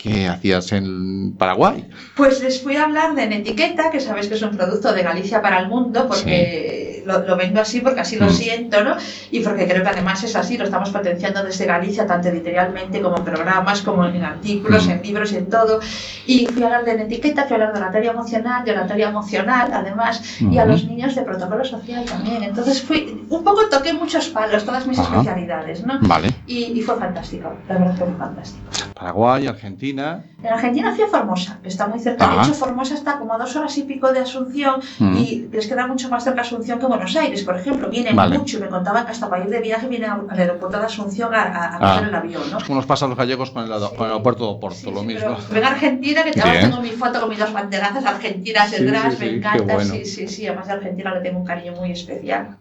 [0.03, 1.87] ¿Qué hacías en Paraguay?
[2.17, 5.41] Pues les fui a hablar de Netiqueta, que sabes que es un producto de Galicia
[5.41, 8.29] para el mundo, porque lo, lo vendo así, porque así lo Mm.
[8.31, 8.97] siento, ¿no?
[9.31, 13.15] Y porque creo que además es así, lo estamos potenciando desde Galicia, tanto editorialmente como
[13.17, 14.91] en programas, como en artículos, Mm.
[14.91, 15.79] en libros y en todo.
[16.27, 19.71] Y fui a hablar de Netiqueta, fui a hablar de oratoria emocional, de oratoria emocional,
[19.73, 22.43] además, y a los niños de protocolo social también.
[22.43, 25.11] Entonces fui, un poco toqué muchos palos, todas mis Ajá.
[25.21, 25.97] especialidades, ¿no?
[26.01, 26.27] Vale.
[26.45, 28.63] Y, y fue fantástico, la verdad que fue fantástico.
[28.93, 29.92] Paraguay, Argentina.
[29.99, 32.25] En Argentina fui a Formosa, que está muy cerca.
[32.29, 32.35] Ah.
[32.35, 35.17] De hecho, Formosa está como a dos horas y pico de Asunción Mm.
[35.17, 38.37] y les queda mucho más cerca Asunción que Buenos Aires, por ejemplo, vienen Vale.
[38.37, 41.33] mucho y me contaban que hasta para ir de viaje vienen al aeropuerto de Asunción
[41.33, 42.07] a, a, a coger Ah.
[42.09, 42.57] el avión, ¿no?
[42.65, 44.99] Como nos pasa a los gallegos con el, con el aeropuerto de Oporto, Sí, lo
[45.01, 45.37] sí, mismo.
[45.51, 49.13] Ven a Argentina, que te tengo mi foto con mis dos banderazas argentinas Sí, detrás,
[49.13, 49.93] sí, sí, me encanta, bueno.
[49.93, 52.57] sí, sí, sí, además de Argentina le tengo un cariño muy especial,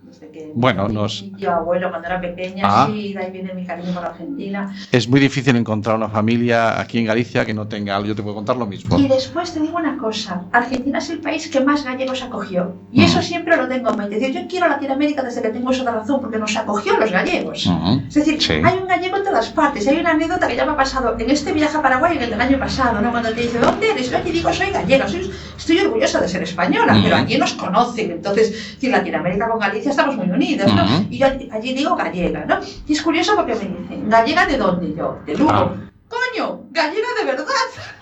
[0.54, 2.86] Bueno, nos- mi tío abuelo cuando era pequeña, Ah.
[2.90, 4.74] sí, de ahí viene mi cariño por Argentina.
[4.90, 8.08] Es muy difícil encontrar una familia aquí en Galicia que no tenga algo.
[8.08, 8.98] Yo te puedo contar lo mismo.
[8.98, 13.02] Y después te digo una cosa, Argentina es el país que más gallegos acogió, y
[13.04, 13.22] eso Mm.
[13.22, 16.20] siempre lo tengo en mente, es decir, yo quiero Latinoamérica desde que tengo esa razón,
[16.20, 17.66] porque nos acogió los gallegos.
[17.66, 18.02] Ujú.
[18.08, 18.52] Es decir, Sí.
[18.64, 19.86] hay un gallego en todas partes.
[19.88, 22.22] Hay una anécdota que ya me ha pasado en este viaje a Paraguay y en
[22.24, 23.10] el del año pasado, ¿no?
[23.10, 24.10] Cuando te dice, ¿dónde eres?
[24.10, 25.30] Yo allí digo, soy gallega, soy-
[25.62, 28.10] estoy orgullosa de ser española, pero allí nos conocen.
[28.10, 30.84] Entonces, si Latinoamérica con Galicia estamos muy unidos, ¿no?
[31.08, 32.58] Y yo allí, allí digo gallega, ¿no?
[32.86, 35.18] Y es curioso porque me dicen, ¿gallega de dónde yo?
[35.24, 35.52] De Lugo.
[35.52, 35.72] Ah.
[36.08, 37.46] Coño, gallega de verdad.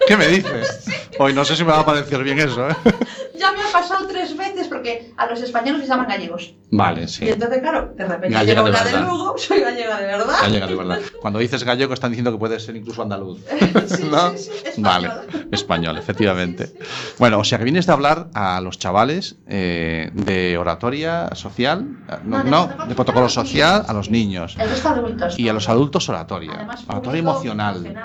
[0.06, 0.86] ¿Qué me dices?
[1.18, 2.74] Hoy no sé si me va a parecer bien eso, ¿eh?
[3.40, 6.52] Ya me ha pasado tres veces porque a los españoles les llaman gallegos.
[6.72, 7.26] Vale, Y sí.
[7.28, 9.08] entonces, claro, de repente Gallega llego de una de verdad.
[9.08, 10.34] Lugo, soy gallega de verdad.
[10.42, 10.98] Gallega, de verdad.
[11.22, 13.40] Cuando dices gallego están diciendo que puede ser incluso andaluz.
[13.86, 14.30] Sí, ¿No?
[14.32, 14.78] sí, sí, español.
[14.78, 15.10] Vale,
[15.52, 16.70] español, efectivamente.
[17.18, 22.16] Bueno, o sea que vienes de hablar a los chavales eh, de oratoria social, eh,
[22.24, 23.84] no, No, no, de de, protocolo protocolo social.
[23.88, 25.38] a los niños El resto de adultos.
[25.38, 27.96] y a los adultos oratoria, Además, oratoria emocional.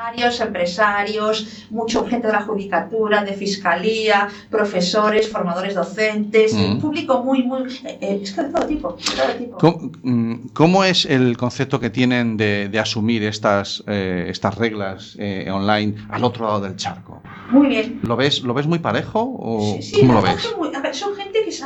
[0.56, 6.80] Empresarios, mucha gente de la judicatura, de fiscalía, profesores, formadores docentes, Mm.
[6.80, 7.64] público muy, muy.
[7.84, 8.92] eh, eh, es que de todo tipo.
[8.94, 9.58] de todo tipo.
[9.58, 15.16] ¿Cómo, mm, cómo es el concepto que tienen de, de asumir estas, eh, estas reglas
[15.20, 17.22] eh, online al otro lado del charco?
[17.52, 18.00] Muy bien.
[18.04, 20.56] ¿Lo ves, ¿Lo ves muy parejo o Sí, sí, cómo lo ves?
[20.58, 21.25] muy- a ver, son gente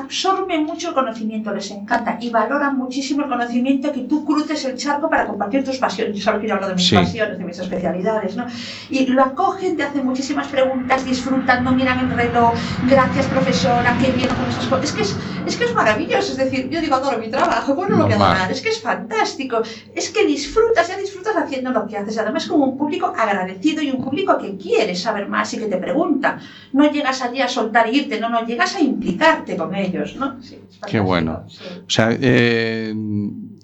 [0.09, 4.25] que se absorbe mucho el conocimiento, les encanta y valoran muchísimo el conocimiento que tú
[4.25, 6.17] cruces el charco para compartir tus pasiones.
[6.17, 6.95] Yo sabes que yo hablo de mis Sí.
[6.95, 8.45] pasiones, de mis especialidades, ¿no?
[8.89, 12.53] Y lo acogen, te hacen muchísimas preguntas, disfrutan, no miran el reloj,
[12.89, 14.85] gracias profesora, qué bien con esas cosas.
[14.85, 17.87] Es que es, es que es maravilloso, es decir, yo digo adoro mi trabajo, ¿cómo
[17.87, 18.51] no lo voy a adorar?
[18.51, 19.61] Es que es fantástico,
[19.95, 23.91] es que disfrutas, ya disfrutas haciendo lo que haces, además como un público agradecido y
[23.91, 26.39] un público que quiere saber más y que te pregunta.
[26.73, 30.41] No llegas allí a soltar e irte, no, no, llegas a implicarte con ellos, ¿no?
[30.41, 30.57] Sí,
[30.87, 31.45] Qué bueno.
[31.49, 31.63] sí.
[31.87, 32.93] O sea, eh,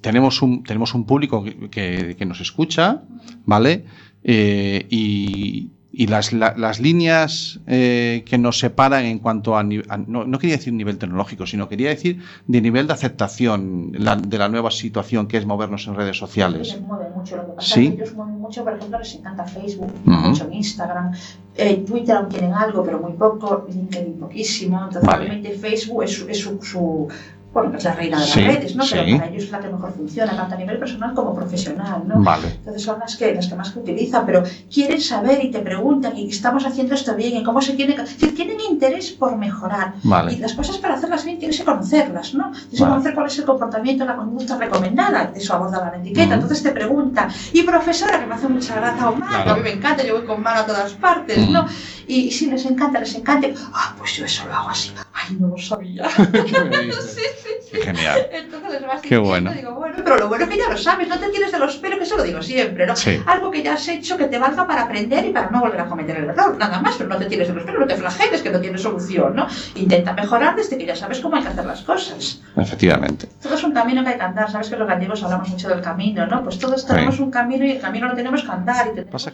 [0.02, 3.04] tenemos, un, tenemos un público que, que- que nos escucha,
[3.46, 3.86] ¿vale?
[4.24, 9.98] Eh, y y las, la- las líneas eh, que nos separan en cuanto a, a-
[9.98, 14.38] no, no quería decir nivel tecnológico, sino quería decir de nivel de aceptación la- de
[14.38, 16.74] la nueva situación que es movernos en redes sociales.
[16.74, 17.38] Les mueve mucho.
[17.38, 17.86] Lo que pasa Sí.
[17.86, 21.14] es que ellos mueven mucho, por ejemplo, les encanta Facebook, mucho Instagram,
[21.56, 24.78] eh, Twitter aún tienen algo, pero muy poco, LinkedIn poquísimo.
[24.78, 25.26] Entonces, Vale.
[25.26, 27.08] obviamente, Facebook es, su- es su, su-
[27.56, 28.84] bueno, es la reina de las Sí, redes, ¿no?
[28.84, 28.96] sí.
[28.96, 32.16] Pero para ellos es la que mejor funciona, tanto a nivel personal como profesional, ¿no?
[32.22, 32.48] Vale.
[32.50, 36.18] Entonces son las que, las que más que utilizan, pero quieren saber y te preguntan,
[36.18, 38.02] y estamos haciendo esto bien, y cómo se tiene que...
[38.02, 39.94] Es decir, tienen interés por mejorar.
[40.04, 40.38] Y Vale.
[40.38, 42.52] las cosas para hacerlas bien tienes que conocerlas, ¿no?
[42.52, 45.32] Tienes que conocer cuál es el comportamiento, la conducta recomendada.
[45.34, 46.34] Eso aborda la etiqueta.
[46.34, 49.52] Entonces te pregunta, y profesora, que me hace mucha gracia, o Claro.
[49.52, 51.50] a mí me encanta, yo voy con mano a todas partes.
[51.50, 51.66] ¿no?
[52.06, 53.48] Y, y sí, les encanta, les encanta.
[53.74, 54.92] Ah, pues yo eso lo hago así.
[55.14, 56.04] Ay, no lo sabía.
[57.72, 58.28] Qué Genial.
[58.32, 59.52] Entonces les vas Qué bueno.
[59.54, 61.78] digo, bueno, pero lo bueno es que ya lo sabes, no te tires de los
[61.78, 62.96] pelos, que eso lo digo siempre, ¿no?
[62.96, 63.22] Sí.
[63.26, 65.86] Algo que ya has hecho que te valga para aprender y para no volver a
[65.86, 68.42] cometer el error, nada más, pero no te tires de los pelos, no te flageles,
[68.42, 69.48] que no tienes solución, ¿no?
[69.76, 72.42] Intenta mejorar desde que ya sabes cómo hay que hacer las cosas.
[72.58, 73.28] Efectivamente.
[73.42, 75.82] Todo es un camino que hay que andar, sabes que los gallegos hablamos mucho del
[75.82, 76.44] camino, ¿no?
[76.44, 77.22] Pues todos tenemos Sí.
[77.22, 78.88] un camino y el camino lo tenemos que andar.
[78.88, 79.12] Y tenemos...
[79.12, 79.34] Pasa-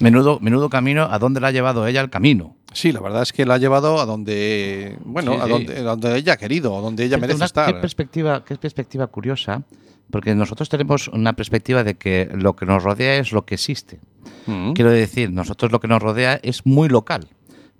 [0.00, 2.56] Menudo, menudo camino, ¿a dónde la ha llevado ella el camino?
[2.72, 5.82] Sí, la verdad es que la ha llevado a donde, bueno, Sí, a donde, a
[5.82, 7.74] donde ella ha querido, a donde ella merece una- estar.
[7.74, 9.62] Qué perspectiva, qué perspectiva curiosa,
[10.10, 14.00] porque nosotros tenemos una perspectiva de que lo que nos rodea es lo que existe.
[14.46, 14.72] Mm.
[14.72, 17.28] Quiero decir, nosotros lo que nos rodea es muy local.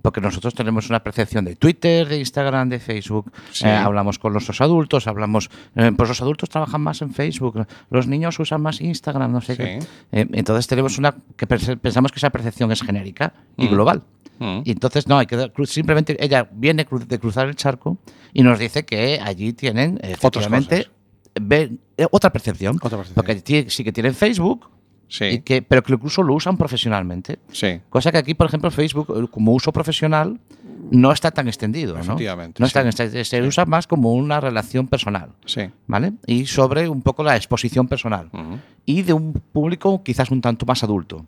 [0.00, 3.32] Porque nosotros tenemos una percepción de Twitter, de Instagram, de Facebook.
[3.50, 3.66] Sí.
[3.66, 5.50] Eh, hablamos con nuestros adultos, hablamos.
[5.74, 9.56] eh, pues los adultos trabajan más en Facebook, los niños usan más Instagram, no sé
[9.56, 9.62] Sí.
[9.62, 9.78] qué.
[10.12, 11.14] Eh, entonces tenemos una.
[11.36, 13.70] que pens- pensamos que esa percepción es genérica y Mm.
[13.70, 14.02] global.
[14.38, 14.60] Mm.
[14.64, 17.98] Y entonces no, hay que simplemente ella viene de cruzar el charco
[18.32, 20.86] y nos dice que allí tienen efectivamente
[21.40, 22.76] ven- eh, otra percepción.
[22.80, 23.14] Otra percepción.
[23.14, 24.68] Porque sí que tienen Facebook,
[25.08, 27.38] y Sí, que, pero que incluso lo usan profesionalmente.
[27.50, 27.80] sí.
[27.88, 30.38] Cosa que aquí, por ejemplo, Facebook, eh, como uso profesional,
[30.90, 31.94] no está tan extendido.
[31.94, 32.00] ¿no?
[32.00, 32.82] Efectivamente, No está sí.
[32.82, 35.30] tan extendido, se usa más como una relación personal.
[35.44, 35.62] Sí.
[35.86, 36.12] ¿Vale?
[36.26, 38.30] Y sobre un poco la exposición personal.
[38.86, 41.26] Y de un público quizás un tanto más adulto.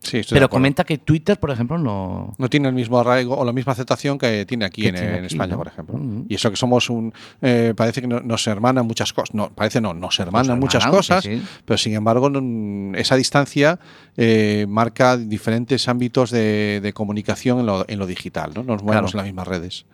[0.00, 2.34] Sí, Pero comenta que Twitter, por ejemplo, no.
[2.38, 5.10] no tiene el mismo arraigo o la misma aceptación que tiene aquí Que en, tiene
[5.18, 5.58] en aquí, España, ¿no?
[5.58, 5.98] por ejemplo.
[5.98, 6.26] Mm.
[6.28, 7.12] Y eso que somos un.
[7.42, 9.34] eh, parece que no- nos hermanan muchas cosas.
[9.34, 13.16] No, parece no, nos hermanan Nos muchas hermanan, cosas, sí, pero sin embargo, no- esa
[13.16, 13.80] distancia
[14.16, 18.52] eh, marca diferentes ámbitos de, de comunicación en lo, en lo digital.
[18.54, 18.62] ¿no?
[18.62, 19.10] Nos movemos Claro.
[19.10, 19.84] en las mismas redes.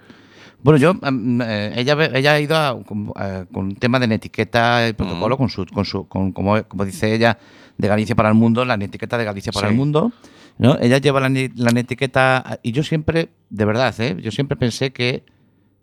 [0.63, 3.07] Bueno, yo, mm, eh, ella, ella ha ido a- con,
[3.53, 7.15] con un tema de etiqueta y protocolo, con su, con su, con, como, como dice
[7.15, 7.39] ella,
[7.79, 9.73] de Galicia para el mundo, la etiqueta de Galicia para Sí.
[9.73, 10.13] el mundo.
[10.57, 10.79] ¿no?
[10.81, 14.17] Ella lleva la, la etiqueta y yo siempre, de verdad, ¿eh?
[14.21, 15.25] yo siempre pensé que,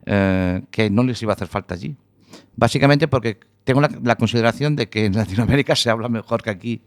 [0.06, 1.96] eh, que no les iba a hacer falta allí.
[2.56, 6.82] Básicamente porque tengo la, la consideración de que en Latinoamérica se habla mejor que aquí.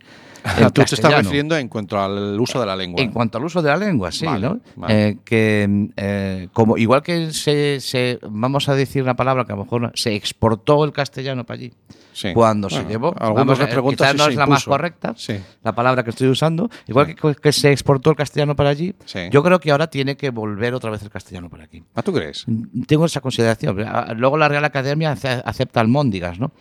[0.58, 3.02] el Tú te estás refiriendo en cuanto al uso de la lengua.
[3.02, 4.60] En cuanto al uso de la lengua, sí, Vale, ¿no?
[4.76, 5.08] vale.
[5.08, 9.56] Eh, que eh, como igual que se, se- vamos a decir una palabra que a
[9.56, 11.72] lo mejor se exportó el castellano para allí
[12.12, 12.32] Sí.
[12.32, 13.08] cuando se Bueno, llevó.
[13.18, 15.34] Algunos vamos, les eh, preguntan quizás si no se es la más correcta, Sí.
[15.64, 16.70] la palabra que estoy usando.
[16.86, 19.18] Igual que, que se exportó el castellano para allí, Sí.
[19.32, 21.82] yo creo que ahora tiene que volver otra vez el castellano para aquí.
[21.94, 22.46] ¿Ah, tú crees?
[22.86, 23.80] Tengo esa consideración.
[23.80, 26.52] Ah, Luego la Real Academia ace- acepta almóndigas, ¿no?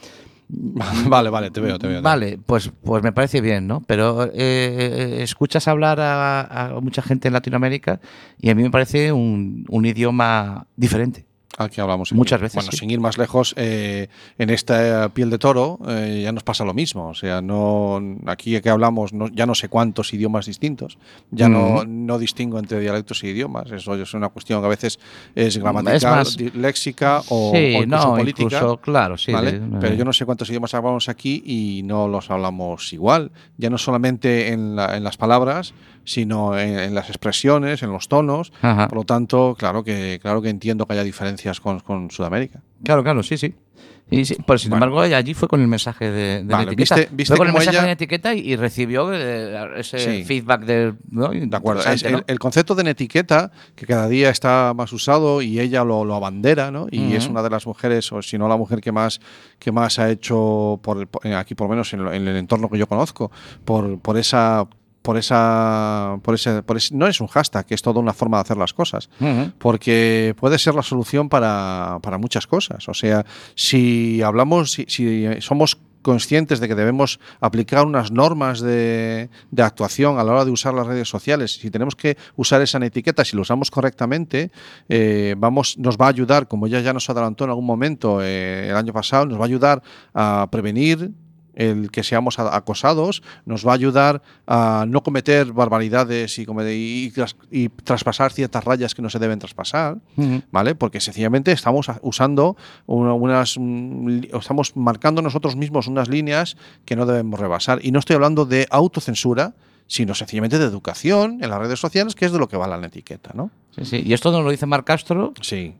[1.07, 2.01] vale, vale, te veo, te veo.
[2.01, 3.81] Vale, pues, pues me parece bien, ¿no?
[3.87, 7.99] Pero eh, eh, escuchas hablar a, a mucha gente en Latinoamérica
[8.39, 11.25] y a mí me parece un, un idioma diferente.
[11.57, 12.09] Aquí hablamos.
[12.11, 12.15] aquí.
[12.17, 12.77] Muchas veces, Bueno, sí.
[12.77, 14.07] sin ir más lejos, eh,
[14.39, 17.09] en esta piel de toro eh, ya nos pasa lo mismo.
[17.09, 20.97] O sea, no aquí que hablamos no- ya no sé cuántos idiomas distintos.
[21.31, 21.85] Ya no, Ujú.
[21.87, 23.71] no distingo entre dialectos y idiomas.
[23.71, 24.99] Eso es una cuestión que a veces
[25.35, 28.43] es gramatical, más- di- léxica o, sí, o incluso no, política.
[28.57, 29.31] incluso, claro, sí.
[29.31, 29.51] ¿vale?
[29.59, 33.31] de- Pero yo no sé cuántos idiomas hablamos aquí y no los hablamos igual.
[33.57, 35.73] Ya no solamente en, la- en las palabras,
[36.05, 38.51] sino en, en las expresiones, en los tonos.
[38.61, 38.87] Ajá.
[38.89, 42.61] Por lo tanto, claro que, claro que entiendo que haya diferencias con, con Sudamérica.
[42.83, 43.53] Claro, claro, sí, sí.
[44.11, 44.85] Y sí, pues sin Bueno.
[44.85, 46.95] embargo, ella allí fue con el mensaje de, de Vale, la etiqueta.
[46.97, 50.23] viste- viste fue con el mensaje ella- de etiqueta y, y recibió eh, ese Sí.
[50.25, 50.93] feedback de.
[51.09, 51.29] ¿no?
[51.29, 51.81] De acuerdo.
[51.89, 56.15] Es el, concepto de etiqueta, que cada día está más usado y ella lo, lo
[56.15, 56.87] abandera, ¿no?
[56.91, 59.19] Y es una de las mujeres, o si no la mujer que más,
[59.57, 62.69] que más ha hecho, por, el- por- aquí por lo menos en, en el entorno
[62.69, 63.31] que yo conozco,
[63.65, 64.67] por, por esa...
[65.03, 68.41] Por esa, por ese, por ese- no es un hashtag, es toda una forma de
[68.41, 69.09] hacer las cosas.
[69.59, 72.87] Porque puede ser la solución para, para muchas cosas.
[72.89, 79.29] O sea, si hablamos, si, si somos conscientes de que debemos aplicar unas normas de,
[79.51, 82.77] de actuación a la hora de usar las redes sociales, si tenemos que usar esa
[82.85, 84.51] etiqueta, si lo usamos correctamente,
[84.89, 88.67] eh, vamos, nos va a ayudar, como ya, ya nos adelantó en algún momento eh,
[88.69, 89.81] el año pasado, nos va a ayudar
[90.13, 91.11] a prevenir
[91.55, 96.45] el que seamos acosados, nos va a ayudar a no cometer barbaridades y,
[97.83, 99.97] traspasar ciertas rayas que no se deben traspasar.
[100.51, 100.75] ¿Vale?
[100.75, 103.55] Porque sencillamente estamos usando una- unas.
[103.59, 107.79] mm, estamos marcando nosotros mismos unas líneas que no debemos rebasar.
[107.83, 109.53] Y no estoy hablando de autocensura,
[109.87, 112.83] sino sencillamente de educación en las redes sociales, que es de lo que va la
[112.85, 113.51] etiqueta, ¿no?
[113.77, 114.03] Sí, sí.
[114.05, 115.75] Y esto nos lo dice Mar Castro, Sí.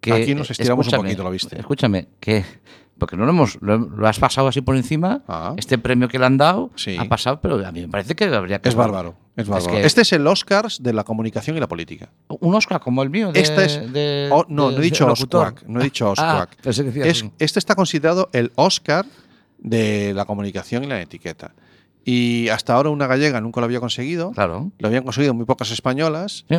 [0.00, 1.58] que Aquí nos estiramos un poquito, ¿lo viste?
[1.58, 2.44] Escúchame, que
[2.98, 5.22] porque no lo hemos lo, lo has pasado así por encima.
[5.28, 5.54] Ah.
[5.56, 6.96] Este premio que le han dado Sí.
[6.98, 9.14] ha pasado, pero a mí me parece que habría que Es bárbaro.
[9.36, 9.72] Es bárbaro.
[9.72, 12.10] que- Este es el Oscars de la comunicación y la política.
[12.28, 13.30] un Oscar como el mío.
[13.32, 15.06] De, Este es- de- Oh, no, de- no he dicho.
[15.06, 19.06] Osquac, no he dicho Ah, Es- un- este está considerado el Oscar
[19.58, 21.52] de la comunicación y la etiqueta.
[22.10, 24.30] Y hasta ahora una gallega nunca lo había conseguido.
[24.30, 24.72] Claro.
[24.78, 26.46] Lo habían conseguido muy pocas españolas.
[26.48, 26.56] Sí,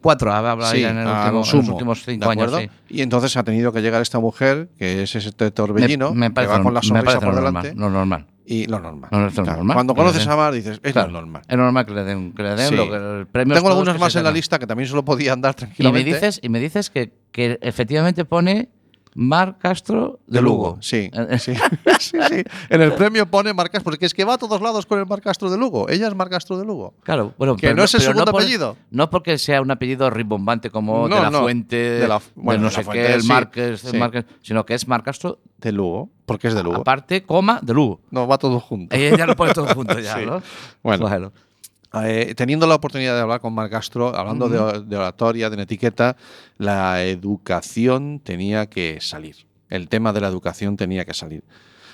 [0.00, 2.52] cuatro habla Sí, en, el último- los últimos cinco ¿de años.
[2.56, 2.68] sí.
[2.88, 6.46] Y entonces ha tenido que llegar esta mujer, que es ese torbellino, me, me que
[6.46, 7.72] va con la sonrisa por delante.
[7.76, 8.26] Lo normal.
[8.44, 9.10] Y lo normal.
[9.12, 9.74] No, esto es Claro, normal.
[9.76, 11.42] Cuando conoces a Mar dices, es Claro, lo normal.
[11.46, 14.16] Es normal que le den, que le den lo el premio Tengo algunos que más
[14.16, 16.14] en la lista que también se lo podían dar Y me tranquilamente.
[16.14, 18.70] dices, y me dices que, que efectivamente pone
[19.14, 21.52] Mar Castro de, de Lugo, sí, Eh, sí,
[22.00, 22.44] sí, sí.
[22.68, 25.20] En el premio pone Marcas, porque es que va a todos lados con el Mar
[25.20, 25.88] Castro de Lugo.
[25.88, 26.94] Ella es Mar Castro de Lugo.
[27.02, 28.76] Claro, bueno, Que no es el segundo por- apellido.
[28.90, 32.62] No porque sea un apellido rimbombante como No, de la no, Fuente, de la- bueno,
[32.62, 33.98] no de la sé Fuente, qué, el Márquez, sí.
[34.42, 36.76] Sino que es Mar Castro, De Lugo, porque es de Lugo.
[36.78, 38.00] aparte, coma, de Lugo.
[38.10, 38.94] No, va todo junto.
[38.96, 40.16] Ella ya lo pone todo junto ya.
[40.24, 40.40] ¿no?
[40.82, 41.32] Bueno.
[41.92, 46.16] Eh, teniendo la oportunidad de hablar con Mar Castro, hablando de, de oratoria, de etiqueta,
[46.58, 49.36] la educación tenía que salir.
[49.68, 51.42] El tema de la educación tenía que salir.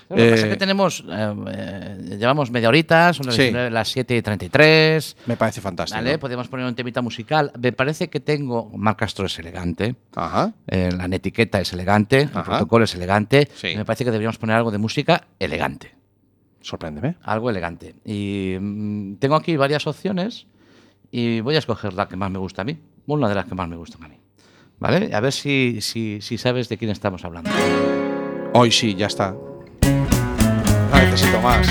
[0.09, 3.43] Lo que pasa es Eh, que tenemos, eh, llevamos media horita, son las, Sí.
[3.43, 5.17] 19, las 7 y 33.
[5.27, 5.97] Me parece fantástico.
[5.99, 6.19] ¿Vale?
[6.19, 7.51] Podemos poner un temita musical.
[7.59, 8.71] Me parece que tengo.
[8.77, 9.97] Mar Castro es elegante.
[10.15, 10.53] Ajá.
[10.69, 12.21] la etiqueta es elegante.
[12.21, 13.49] El protocolo es elegante.
[13.55, 13.75] Sí.
[13.77, 15.96] Me parece que deberíamos poner algo de música elegante.
[16.67, 17.15] Sorpréndeme.
[17.23, 17.95] Algo elegante.
[18.05, 20.49] Y mm, tengo aquí varias opciones.
[21.13, 22.77] Y voy a escoger la que más me gusta a mí.
[23.07, 24.17] Una de las que más me gustan a mí.
[24.81, 25.15] ¿Vale?
[25.15, 27.51] A ver si, si, si sabes de quién estamos hablando.
[28.53, 29.37] Hoy sí, ya está.
[30.91, 31.69] No necesito más.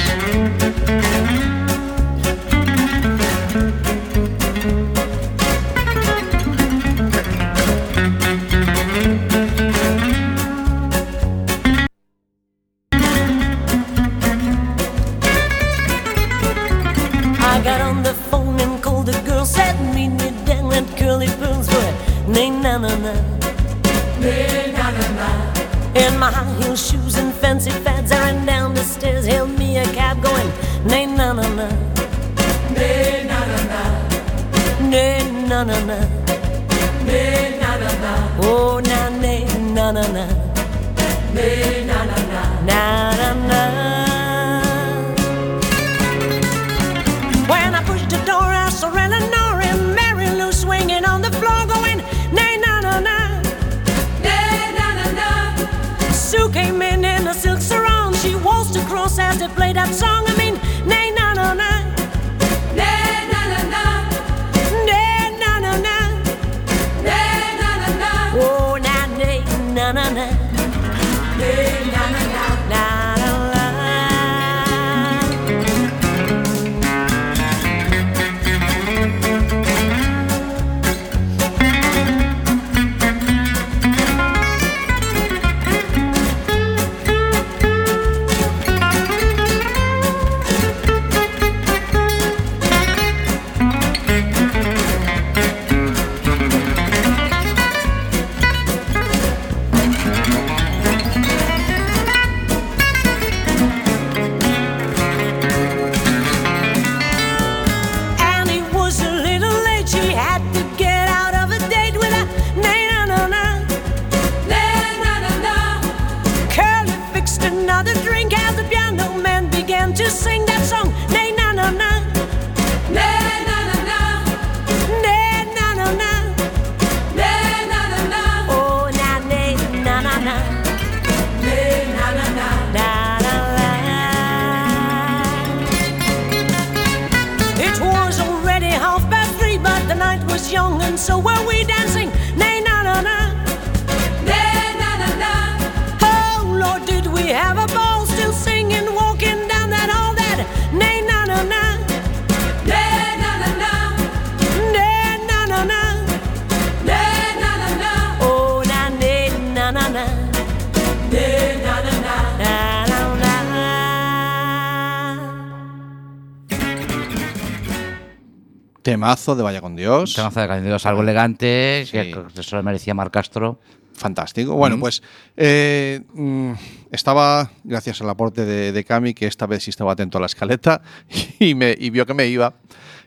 [168.95, 170.13] Temazo de Vaya con Dios.
[170.13, 171.91] Temazo de Candidos, algo elegante, Sí.
[171.91, 173.59] que eso lo merecía Mar Castro.
[173.93, 174.55] Fantástico.
[174.55, 174.79] Bueno, Mm.
[174.79, 175.03] pues
[175.37, 176.51] eh, mm,
[176.91, 180.27] estaba, gracias al aporte de, de Cami, que esta vez sí estaba atento a la
[180.27, 180.81] escaleta
[181.39, 182.53] y, me, y vio que me iba.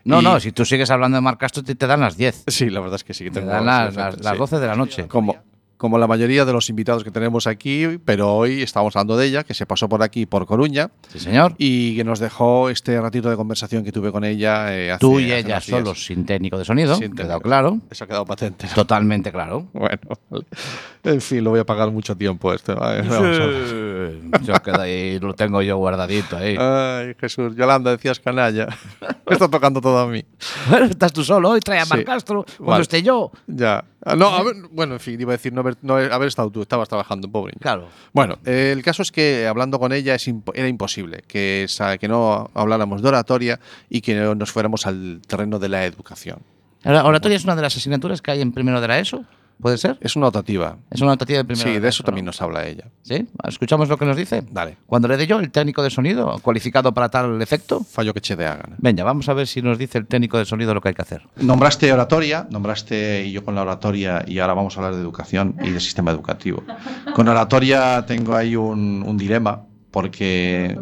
[0.05, 2.43] No, Y- no, si tú sigues hablando de Mar Castro, te, te dan las 10.
[2.47, 3.29] Sí, la verdad es que sí.
[3.29, 4.37] Te dan sí, las, las- las sí.
[4.39, 5.07] 12 de la noche.
[5.07, 5.35] Como,
[5.79, 9.45] como la mayoría de los invitados que tenemos aquí, pero hoy estamos hablando de ella,
[9.45, 11.55] que se pasó por aquí, por Coruña, Sí, señor.
[11.57, 14.75] y que nos dejó este ratito de conversación que tuve con ella.
[14.77, 17.41] eh, hace- Tú y hace ella solos, sin técnico de sonido, Sin quedado técnico.
[17.43, 17.79] claro.
[17.89, 18.67] Eso ha quedado patente.
[18.67, 18.73] ¿no?
[18.73, 19.67] Totalmente claro.
[19.71, 19.99] Bueno,
[20.29, 20.45] vale.
[21.05, 22.59] en fin, lo voy a pagar mucho tiempo ver.
[24.43, 26.57] Yo queda ahí, lo tengo yo guardadito ahí.
[26.59, 27.55] Ay, Jesús.
[27.55, 28.67] Yolanda, decías canalla.
[29.25, 30.25] Me está tocando todo a mí.
[30.89, 32.05] Estás tú solo hoy, trae a Mar Sí.
[32.05, 32.81] Castro cuando Vale.
[32.81, 33.31] esté yo.
[33.47, 33.83] Ya.
[34.05, 36.49] Ah, No, a ver, bueno, en fin, iba a decir no haber, no haber estado
[36.49, 37.53] tú, estabas trabajando, pobre.
[37.59, 37.89] Claro.
[38.13, 42.07] Bueno, eh, el caso es que hablando con ella es era imposible que, esa- que
[42.07, 46.39] no habláramos de oratoria y que no nos fuéramos al terreno de la educación.
[46.85, 49.25] Oratoria es una de las asignaturas que hay en primero de la ESO,
[49.61, 49.97] ¿puede ser?
[50.01, 50.77] Es una optativa.
[50.89, 52.29] Es una optativa de primero Sí, de, de eso también ¿no?
[52.29, 52.85] nos habla ella.
[53.01, 53.27] ¿Sí?
[53.47, 54.43] ¿Escuchamos lo que nos dice?
[54.51, 54.77] Dale.
[54.85, 57.83] Cuando le dé yo el técnico de sonido cualificado para tal efecto.
[57.83, 58.75] Fallo que che de hagan.
[58.77, 61.01] Venga, vamos a ver si nos dice el técnico de sonido lo que hay que
[61.01, 61.21] hacer.
[61.37, 65.55] Nombraste oratoria, nombraste y yo con la oratoria y ahora vamos a hablar de educación
[65.61, 66.63] y del sistema educativo.
[67.13, 70.77] Con oratoria tengo ahí un, un dilema porque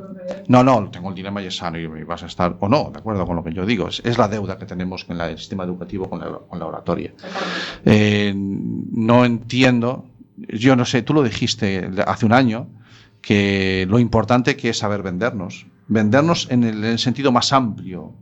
[0.47, 2.99] no, no, tengo el dilema y es sano y vas a estar o no, de
[2.99, 3.87] acuerdo con lo que yo digo.
[3.87, 6.65] Es, es la deuda que tenemos con la- el sistema educativo con la, con la
[6.65, 7.13] oratoria.
[7.85, 10.05] Eh, no entiendo,
[10.37, 12.67] yo no sé, tú lo dijiste hace un año
[13.21, 18.13] que lo importante que es saber vendernos, vendernos en el, en el sentido más amplio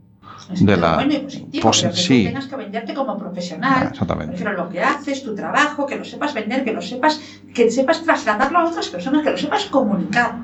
[0.60, 2.18] de la bueno y positivo, Pues, pero que sí.
[2.22, 3.82] tú tengas que venderte como profesional.
[3.86, 4.36] Ah, exactamente.
[4.36, 7.20] Prefiero lo que haces, tu trabajo, que lo sepas vender, que lo sepas,
[7.52, 10.36] que sepas trasladarlo a otras personas, que lo sepas comunicar.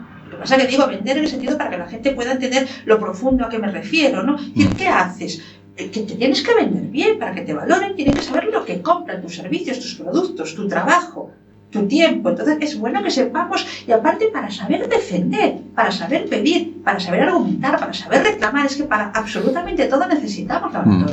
[0.43, 3.45] Pasa que digo vender en el sentido para que la gente pueda entender lo profundo
[3.45, 4.37] a que me refiero, ¿no?
[4.55, 4.73] ¿Y Mm.
[4.79, 5.41] qué haces?
[5.77, 8.65] Eh, Que te tienes que vender bien para que te valoren, tienes que saber lo
[8.65, 11.31] que compran, tus servicios, tus productos, tu trabajo,
[11.71, 12.29] tu tiempo.
[12.31, 17.23] Entonces es bueno que sepamos, y aparte para saber defender, para saber pedir, para saber
[17.23, 21.07] argumentar, para saber reclamar, es que para absolutamente todo necesitamos la Mm.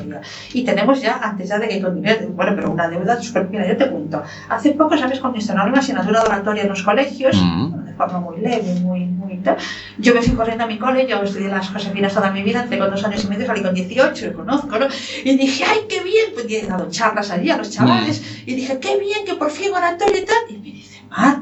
[0.54, 3.90] Y tenemos ya, antes ya de que continúe, bueno, pero una deuda súper, yo te
[3.90, 4.22] cuento.
[4.50, 5.22] Hace poco, ¿sabes?
[5.36, 7.79] Instalaron la asignatura de oratoria en los colegios, Mm.
[8.00, 9.58] Forma muy leve, muy, muy tal,
[9.98, 12.80] yo me fui corriendo a mi cole, yo estudié las Josefinas toda mi vida, entré
[12.80, 14.88] con dos años y medio, salí con 18, lo conozco, ¿no?
[15.26, 16.28] Y dije, ¡ay, qué bien!
[16.34, 19.52] Pues y he dado charlas allí a los chavales, y dije, ¡qué bien que por
[19.52, 20.38] fin oratoria y tal!
[20.50, 21.42] Y me dice, Mar,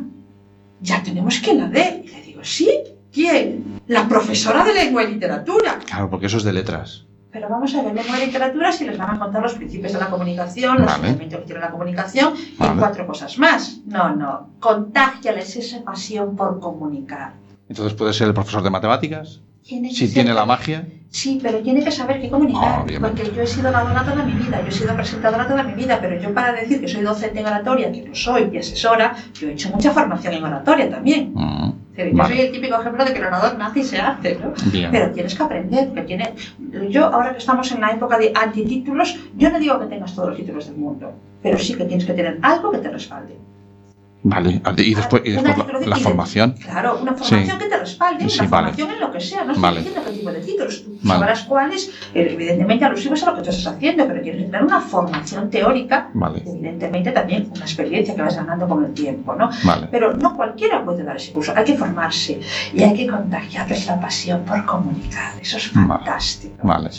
[0.81, 2.01] ya tenemos que la dé.
[2.03, 2.69] Y le digo, ¿sí?
[3.11, 3.81] ¿Quién?
[3.87, 5.79] La profesora de lengua y literatura.
[5.85, 7.05] Claro, porque eso es de letras.
[7.31, 9.99] Pero vamos a ver, lengua y literatura si les van a contar los principios de
[9.99, 11.09] la comunicación, los Vale.
[11.09, 13.79] elementos que tiene la comunicación y cuatro cosas más.
[13.85, 14.49] No, no.
[14.59, 17.33] Contágiales esa pasión por comunicar.
[17.67, 20.87] Entonces puede ser el profesor de matemáticas, si tiene la magia.
[21.09, 22.63] Sí, pero tiene que saber qué comunicar.
[22.79, 23.21] Ah, obviamente.
[23.21, 25.99] porque yo he sido oradora toda mi vida, yo he sido presentadora toda mi vida,
[26.01, 29.47] pero yo para decir que soy docente en oratoria, que lo soy, y asesora, yo
[29.47, 31.31] he hecho mucha formación en oratoria también.
[31.33, 34.53] Mm, Yo soy el típico ejemplo de que el orador nace y se hace, ¿no?
[34.71, 34.91] Bien.
[34.91, 36.33] Pero tienes que aprender, que tiene...
[36.91, 40.29] Yo, ahora que estamos en la época de antitítulos, yo no digo que tengas todos
[40.29, 43.35] los títulos del mundo, pero sí que tienes que tener algo que te respalde.
[44.23, 44.61] Vale.
[44.77, 46.53] Y después, y la, formación.
[46.53, 47.57] Claro, una formación Sí.
[47.57, 48.67] que te respalde, Sí, una vale.
[48.67, 49.77] formación en lo que sea, no estoy Vale.
[49.77, 51.19] diciendo qué tipo de títulos, tú Vale.
[51.19, 54.63] sabrás cuáles, eh, evidentemente alusivos a lo que tú estás haciendo, pero tienes que tener
[54.63, 56.09] una formación teórica,
[56.45, 59.49] evidentemente también una experiencia que vas ganando con el tiempo, ¿no?
[59.63, 59.87] Vale.
[59.91, 62.39] Pero no cualquiera puede dar ese curso, hay que formarse
[62.73, 66.55] y hay que contagiarles la pasión por comunicar, eso es fantástico.
[66.63, 66.89] Vale.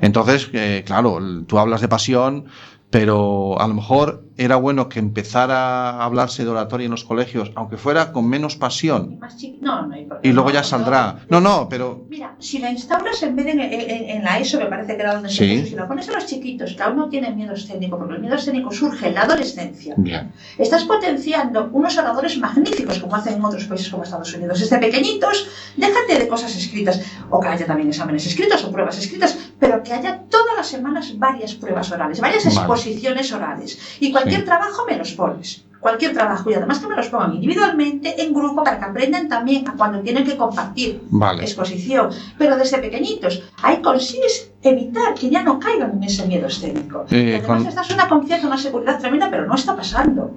[0.00, 2.46] Entonces, eh, claro, tú hablas de pasión,
[2.90, 7.52] pero a lo mejor era bueno que empezara a hablarse de oratoria en los colegios,
[7.54, 10.20] aunque fuera con menos pasión, chiqui- No, no hay problema.
[10.22, 11.16] y luego ya saldrá.
[11.28, 14.58] No, no, pero Mira, si la instauras en vez de en, en- en la ESO,
[14.58, 16.96] me parece que era donde se puso, si la pones a los chiquitos, que aún
[16.96, 20.32] no tienen miedo escénico, porque el miedo escénico surge en la adolescencia, bien.
[20.58, 24.60] estás potenciando unos oradores magníficos, como hacen en otros países como Estados Unidos.
[24.60, 29.38] Desde pequeñitos, déjate de cosas escritas, o que haya también exámenes escritos o pruebas escritas,
[29.58, 32.56] pero que haya todas las semanas varias pruebas orales, varias Vale.
[32.56, 33.78] exposiciones orales.
[34.00, 34.46] Y cualquier Sí.
[34.46, 35.64] trabajo me los pones.
[35.80, 39.66] Cualquier trabajo, y además que me los pongan individualmente, en grupo, para que aprendan también
[39.68, 41.42] a cuando tienen que compartir Vale.
[41.42, 43.42] exposición, pero desde pequeñitos.
[43.64, 47.04] Ahí consigues evitar que ya no caigan en ese miedo escénico.
[47.10, 50.30] Eh, Además, con- estás una confianza, una seguridad tremenda, pero no está pasando.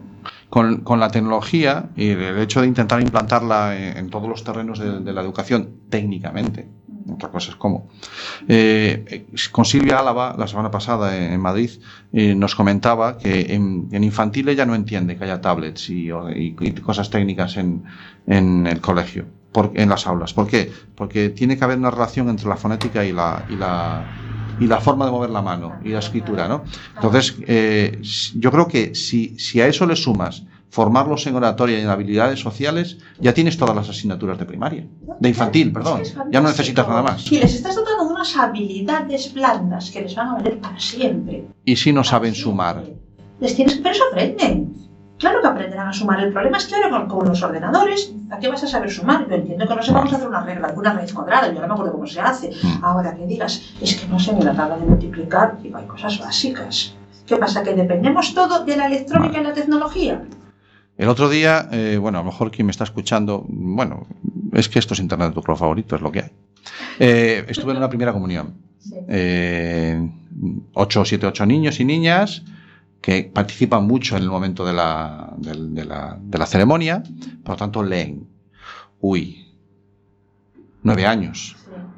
[0.49, 4.79] Con, con la tecnología y el hecho de intentar implantarla en, en todos los terrenos
[4.79, 6.67] de, de la educación técnicamente,
[7.11, 7.87] otra cosa es cómo.
[8.47, 11.71] Eh, con Silvia Álava, la semana pasada en, Madrid,
[12.13, 16.09] eh, nos comentaba que en, infantil ella no entiende que haya tablets y,
[16.83, 17.83] cosas técnicas en,
[18.27, 19.25] en el colegio,
[19.73, 20.33] en las aulas.
[20.33, 20.71] ¿Por qué?
[20.95, 24.05] Porque tiene que haber una relación entre la fonética y la, y la,
[24.59, 26.63] y la forma de mover la mano y la escritura, ¿no?
[26.95, 28.01] Entonces, eh,
[28.35, 30.43] yo creo que si, si a eso le sumas
[30.75, 34.85] formarlos en oratoria y en habilidades sociales, ya tienes todas las asignaturas de primaria.
[35.21, 36.01] De infantil, perdón.
[36.29, 37.31] Ya no necesitas nada más.
[37.31, 41.47] Y les estás dotando de unas habilidades blandas que les van a valer para siempre.
[41.63, 42.83] Y si no saben sumar.
[43.39, 44.73] Les tienes que, pero eso aprenden.
[45.17, 46.19] Claro que aprenderán a sumar.
[46.19, 49.29] El problema es que ahora con, con los ordenadores, ¿a qué vas a saber sumar?
[49.29, 51.93] Yo entiendo que no sepamos hacer una regla, una raíz cuadrada, yo no me acuerdo
[51.93, 52.51] cómo se hace.
[52.51, 52.83] Mm.
[52.83, 56.19] Ahora que digas, es que no sé ni la tabla de multiplicar, digo, hay cosas
[56.19, 56.93] básicas.
[57.25, 57.63] ¿Qué pasa?
[57.63, 60.21] ¿Que dependemos todo de la electrónica y la tecnología?
[60.97, 64.07] El otro día, eh, bueno, a lo mejor quien me está escuchando, bueno,
[64.53, 66.31] es que esto es Internet de tu color favorito, es lo que hay.
[66.99, 68.55] Eh, estuve en una primera comunión.
[69.07, 70.09] Eh,
[70.73, 72.43] ocho, siete, ocho niños y niñas
[73.01, 77.03] que participan mucho en el momento de la, de la, de la ceremonia,
[77.43, 78.27] por lo tanto leen.
[79.01, 79.45] Uy,
[80.81, 81.55] nueve años.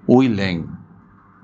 [0.07, 0.67] Uy, leen.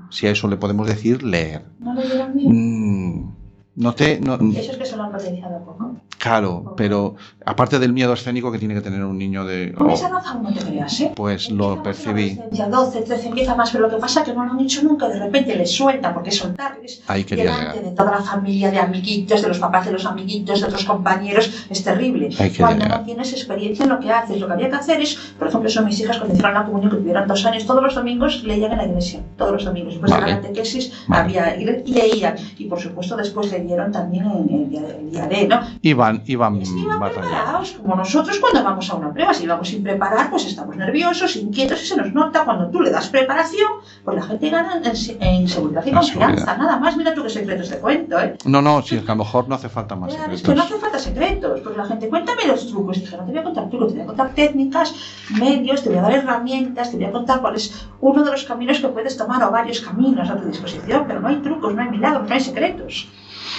[0.10, 1.66] Si a eso le podemos decir leer.
[1.80, 2.52] ¿No lo dieron bien?
[2.52, 3.36] Mm,
[3.76, 5.96] no te, no, Eso es que se lo han potenciado poco.
[6.24, 7.16] Claro, pero
[7.46, 9.74] aparte del miedo escénico que tiene que tener un niño de...
[9.74, 11.12] Con oh, esa edad aún no te creas, ¿eh?
[11.16, 12.32] pues lo percibí.
[12.32, 14.82] adolescencia, 12, 13, empieza más, pero lo que pasa es que no lo han hecho
[14.84, 17.90] nunca, de repente les suelta, porque soltar es Ahí quería delante llegar.
[17.90, 21.66] de toda la familia, de amiguitos, de los papás de los amiguitos, de otros compañeros,
[21.70, 22.28] es terrible.
[22.40, 23.00] Ahí quería Cuando llegar.
[23.02, 25.70] no tienes experiencia en lo que haces, lo que había que hacer es, por ejemplo,
[25.70, 28.72] son mis hijas cuando hicieron la comunión, que tuvieron dos años, todos los domingos leían
[28.72, 29.94] en la iglesia, todos los domingos.
[29.96, 30.26] Después Vale.
[30.26, 31.22] de la catequesis Vale.
[31.24, 35.12] había, y le- y leían, y por supuesto después leyeron también en el día, el
[35.12, 35.60] día de, ¿no?
[35.82, 37.30] Iban, iban iban batallando.
[37.30, 39.34] preparados, como nosotros cuando vamos a una prueba.
[39.34, 42.44] Si vamos sin preparar, pues estamos nerviosos, inquietos y se nos nota.
[42.46, 43.72] Cuando tú le das preparación,
[44.04, 46.26] pues la gente gana en, en seguridad y En confianza.
[46.28, 46.58] seguridad.
[46.58, 48.38] Nada más, mira tú qué secretos te cuento, ¿eh?
[48.46, 50.54] No, no, si es que a lo mejor no hace falta más Claro, es que
[50.56, 50.72] no secretos.
[50.72, 53.00] hace falta secretos, porque la gente, cuéntame los trucos.
[53.00, 54.96] Dije, no te voy a contar trucos, te voy a contar técnicas,
[55.40, 58.44] medios, te voy a dar herramientas, te voy a contar cuál es uno de los
[58.44, 61.82] caminos que puedes tomar o varios caminos a tu disposición, pero no hay trucos, no
[61.82, 63.08] hay milagros, no hay secretos.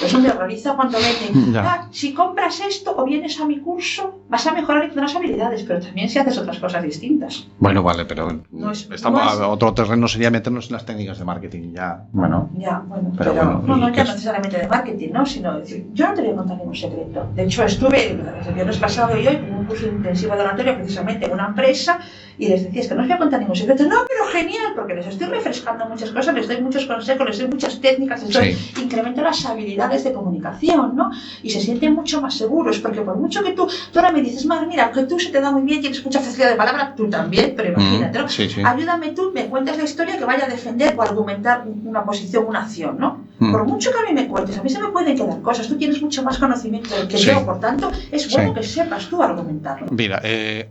[0.02, 1.56] Eso me horroriza cuando venden.
[1.64, 5.80] "Ah, si compras esto o vienes a mi curso, vas a mejorar tendrás habilidades, pero
[5.80, 7.46] también si haces otras cosas distintas.
[7.58, 11.18] Bueno, vale, pero No es- estamos no es- otro terreno sería meternos en las técnicas
[11.18, 12.04] de marketing ya.
[12.12, 14.08] Bueno, Ya, bueno, Pero pero, bueno, no, ¿y no ya es?
[14.08, 15.26] necesariamente de marketing, ¿no?
[15.26, 17.26] Sino decir, yo no te voy a contar ningún secreto.
[17.34, 21.26] De hecho, estuve el viernes pasado y hoy en un curso intensivo de oratoria precisamente
[21.26, 21.98] en una empresa
[22.38, 23.84] y les decía, es que no os voy a contar ningún secreto.
[23.84, 27.48] No, pero genial, porque les estoy refrescando muchas cosas, les doy muchos consejos, les doy
[27.48, 31.10] muchas técnicas, les doy, incremento las habilidades reales de comunicación, ¿no?
[31.42, 34.44] Y se sienten mucho más seguros, porque por mucho que tú, tú ahora me dices,
[34.46, 37.08] Mar, mira, que tú se te da muy bien, tienes mucha facilidad de palabra, tú
[37.08, 38.24] también, pero imagínate, ¿no?
[38.26, 38.62] Mm, sí, sí.
[38.64, 42.62] Ayúdame tú, me cuentas la historia que vaya a defender o argumentar una posición, una
[42.62, 43.24] acción, ¿no?
[43.38, 43.52] Mm.
[43.52, 45.76] Por mucho que a mí me cuentes, a mí se me pueden quedar cosas, tú
[45.76, 47.26] tienes mucho más conocimiento que Sí.
[47.26, 48.60] yo, por tanto, es bueno Sí.
[48.60, 49.88] que sepas tú argumentarlo.
[49.90, 50.68] Mira, eh,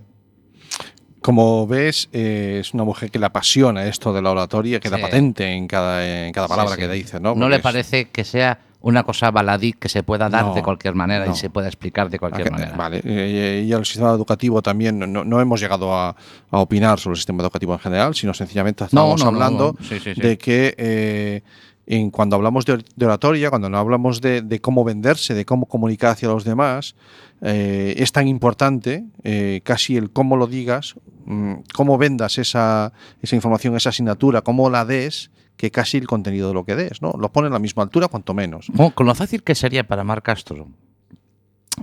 [1.21, 5.01] como ves, eh, es una mujer que le apasiona esto de la oratoria, queda Sí.
[5.01, 6.87] patente en cada, en cada palabra Sí, sí.
[6.87, 7.33] que dice, ¿no?
[7.33, 10.93] No le parece que sea una cosa baladí que se pueda dar No, de cualquier
[10.93, 11.31] manera no.
[11.31, 12.75] y se pueda explicar de cualquier manera.
[12.75, 16.09] Vale, eh, y el sistema educativo también, no, no hemos llegado a,
[16.51, 19.85] a opinar sobre el sistema educativo en general, sino sencillamente estamos hablando no.
[19.85, 20.21] Sí, sí, sí.
[20.21, 21.41] de que eh,
[21.87, 25.45] en, cuando hablamos de, or- de oratoria, cuando no hablamos de, de cómo venderse, de
[25.45, 26.95] cómo comunicar hacia los demás,
[27.41, 33.35] eh, es tan importante eh, casi el cómo lo digas, mm, cómo vendas esa, esa
[33.35, 37.13] información, esa asignatura, cómo la des, que casi el contenido de lo que des, ¿no?
[37.19, 38.67] Lo pone a la misma altura, cuanto menos.
[38.75, 40.67] Con, con lo fácil que sería para Mar Castro,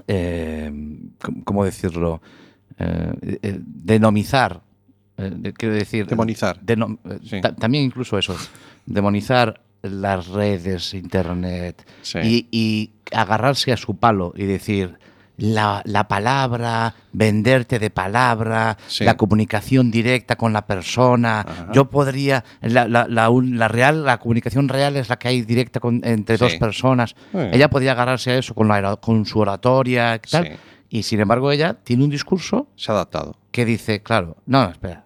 [0.06, 0.70] eh,
[1.22, 2.20] ¿cómo- ¿cómo decirlo?
[2.78, 4.62] Eh, eh, denomizar,
[5.16, 6.06] eh, quiero decir...
[6.06, 6.60] Demonizar.
[6.60, 7.40] denom- Sí.
[7.40, 8.36] ta- también incluso eso,
[8.86, 12.18] demonizar las redes, internet, Sí.
[12.22, 14.98] y, y agarrarse a su palo y decir...
[15.40, 19.04] La, la palabra, venderte de palabra, Sí.
[19.04, 21.40] la comunicación directa con la persona.
[21.40, 21.68] Ajá.
[21.72, 25.42] Yo podría, la, la- la un- la real, la comunicación real es la que hay
[25.42, 26.44] directa con- entre Sí.
[26.44, 27.14] dos personas.
[27.32, 30.44] Ella podía agarrarse a eso con, la, con su oratoria y tal.
[30.46, 30.52] Sí.
[30.90, 33.36] Y sin embargo, ella tiene un discurso Se ha adaptado.
[33.50, 35.04] que dice, claro, no, no, espera.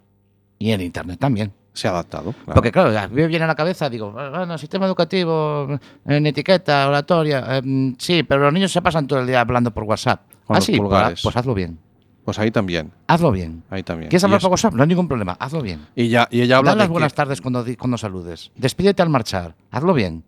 [0.59, 1.53] Y en internet también.
[1.75, 2.33] Se ha adaptado.
[2.33, 2.55] claro.
[2.55, 6.89] Porque claro, a mí me viene a la cabeza, digo, bueno, sistema educativo, en etiqueta,
[6.89, 10.22] oratoria, em, sí, pero los niños se pasan todo el día hablando por WhatsApp.
[10.47, 11.20] Con ah, los sí, pues, pulgares.
[11.22, 11.79] pues hazlo bien.
[12.25, 12.91] Pues ahí también.
[13.07, 13.64] Hazlo bien.
[13.68, 14.09] Ahí también.
[14.09, 14.72] ¿Quieres hablar por WhatsApp?
[14.72, 15.37] No hay ningún problema.
[15.39, 15.87] Hazlo bien.
[15.95, 18.51] Y, ya, y ella habla Da las que- buenas tardes cuando saludes.
[18.57, 19.55] Despídete al marchar.
[19.70, 20.25] Hazlo bien.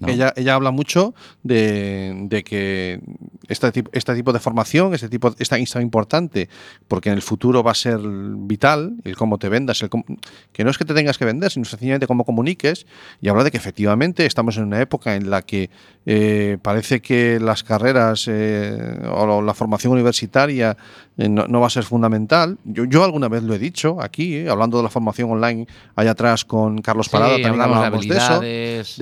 [0.00, 0.08] ¿No?
[0.08, 3.00] Ella, ella habla mucho de, de que
[3.48, 6.48] este tipo, este tipo de formación, este tipo es tan, es tan importante,
[6.86, 10.04] porque en el futuro va a ser vital el cómo te vendas, el cómo-
[10.52, 12.86] que no es que te tengas que vender, sino sencillamente cómo comuniques.
[13.20, 15.70] Y habla de que efectivamente estamos en una época en la que
[16.06, 20.76] eh, parece que las carreras eh, o la formación universitaria
[21.16, 22.58] eh, no, no va a ser fundamental.
[22.64, 26.12] Yo, yo alguna vez lo he dicho aquí, eh, hablando de la formación online allá
[26.12, 28.40] atrás con Carlos Sí, Parada, también hablamos de eso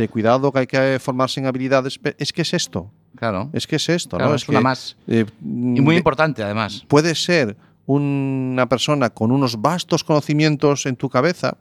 [0.00, 1.98] de cuidado que hay que formarse en habilidades.
[2.18, 3.50] Es que es esto, Claro.
[3.52, 4.36] es que es esto, Claro, ¿no?
[4.36, 4.96] es una que, más.
[5.06, 5.44] eh, Y
[5.80, 6.84] muy de- importante, además.
[6.88, 7.56] Puede ser
[7.86, 11.56] una persona con unos vastos conocimientos en tu cabeza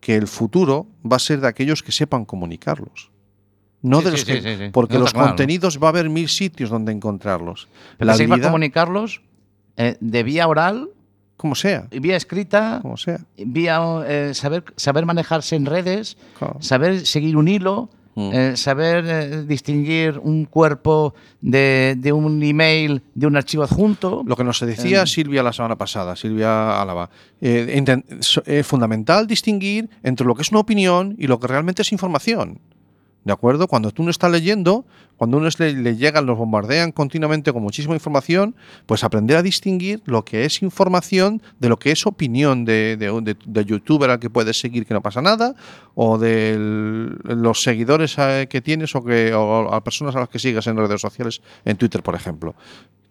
[0.00, 3.10] que el futuro va a ser de aquellos que sepan comunicarlos.
[3.82, 5.28] No Sí, de los sí, que, sí, porque No, los claro.
[5.28, 7.68] contenidos va a haber mil sitios donde encontrarlos.
[7.98, 9.22] Pero La que habilidad, comunicarlos
[9.76, 10.90] eh, de vía oral,
[11.38, 13.20] como sea, vía escrita, como sea.
[13.38, 16.56] vía eh, saber, saber manejarse en redes, Claro.
[16.60, 18.30] saber seguir un hilo, Mm.
[18.32, 24.22] eh, saber eh, distinguir un cuerpo de, de un email, de un archivo adjunto.
[24.26, 25.06] Lo que nos decía Em.
[25.06, 27.08] Silvia la semana pasada, Silvia Álava,
[27.40, 27.82] eh,
[28.46, 32.58] es fundamental distinguir entre lo que es una opinión y lo que realmente es información.
[33.22, 33.68] ¿De acuerdo?
[33.68, 34.86] Cuando tú no estás leyendo,
[35.18, 38.54] cuando uno le, le llegan, los bombardean continuamente con muchísima información,
[38.86, 43.10] pues aprender a distinguir lo que es información de lo que es opinión de, de,
[43.10, 45.54] un- de- de youtuber al que puedes seguir que no pasa nada,
[45.94, 46.56] o de
[47.24, 50.78] los seguidores eh, que tienes o, que, o a personas a las que sigas en
[50.78, 52.54] redes sociales, en Twitter, por ejemplo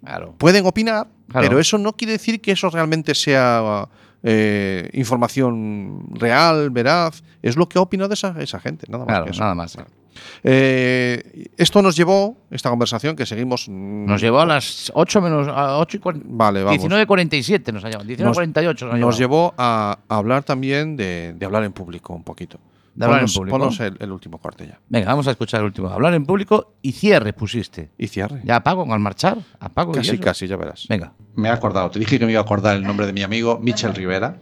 [0.03, 0.33] Claro.
[0.39, 1.47] pueden opinar, Claro.
[1.47, 3.87] pero eso no quiere decir que eso realmente sea
[4.23, 7.23] eh, información real, veraz.
[7.41, 9.07] Es lo que ha opinado esa, esa gente, nada más.
[9.13, 9.41] Claro, que eso.
[9.41, 9.77] nada más.
[10.43, 13.67] Eh, esto nos llevó, esta conversación que seguimos.
[13.67, 15.47] mm, Nos llevó a las 8 menos.
[15.47, 16.83] A 8 y Vale, vamos.
[16.83, 18.07] 19.47 nos ha llevado.
[18.09, 22.23] 19.48 nos, ha Nos llevó a, a hablar también de, de hablar en público un
[22.23, 22.59] poquito.
[22.95, 23.57] De hablar en público.
[23.57, 24.77] ponnos el, el último corte ya.
[24.89, 25.87] Venga, vamos a escuchar el último.
[25.89, 27.91] Hablar en público y cierre pusiste.
[27.97, 28.41] Y cierre.
[28.43, 29.37] Ya apago al marchar.
[29.59, 30.85] Apago y casi, casi, ya verás.
[30.89, 31.13] Venga.
[31.35, 33.59] Me he acordado, te dije que me iba a acordar el nombre de mi amigo
[33.61, 34.39] Michel Rivera,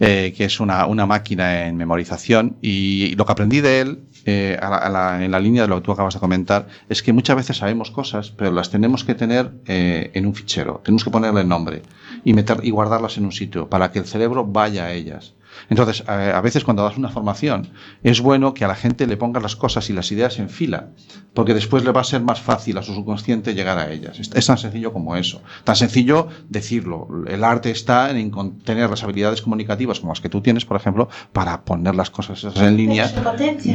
[0.00, 4.56] eh, que es una, una máquina en memorización y lo que aprendí de él, eh,
[4.60, 7.02] a la- a la- en la línea de lo que tú acabas de comentar, es
[7.02, 11.04] que muchas veces sabemos cosas, pero las tenemos que tener eh, en un fichero, tenemos
[11.04, 11.82] que ponerle nombre
[12.24, 15.34] y, meter, y guardarlas en un sitio para que el cerebro vaya a ellas.
[15.68, 17.68] Entonces, a, veces cuando das una formación,
[18.02, 20.88] es bueno que a la gente le pongas las cosas y las ideas en fila,
[21.34, 24.18] porque después le va a ser más fácil a su subconsciente llegar a ellas.
[24.18, 25.42] Es, tan sencillo como eso.
[25.64, 27.08] Tan sencillo decirlo.
[27.26, 28.30] El arte está en
[28.64, 32.44] tener las habilidades comunicativas como las que tú tienes, por ejemplo, para poner las cosas
[32.56, 33.08] en línea.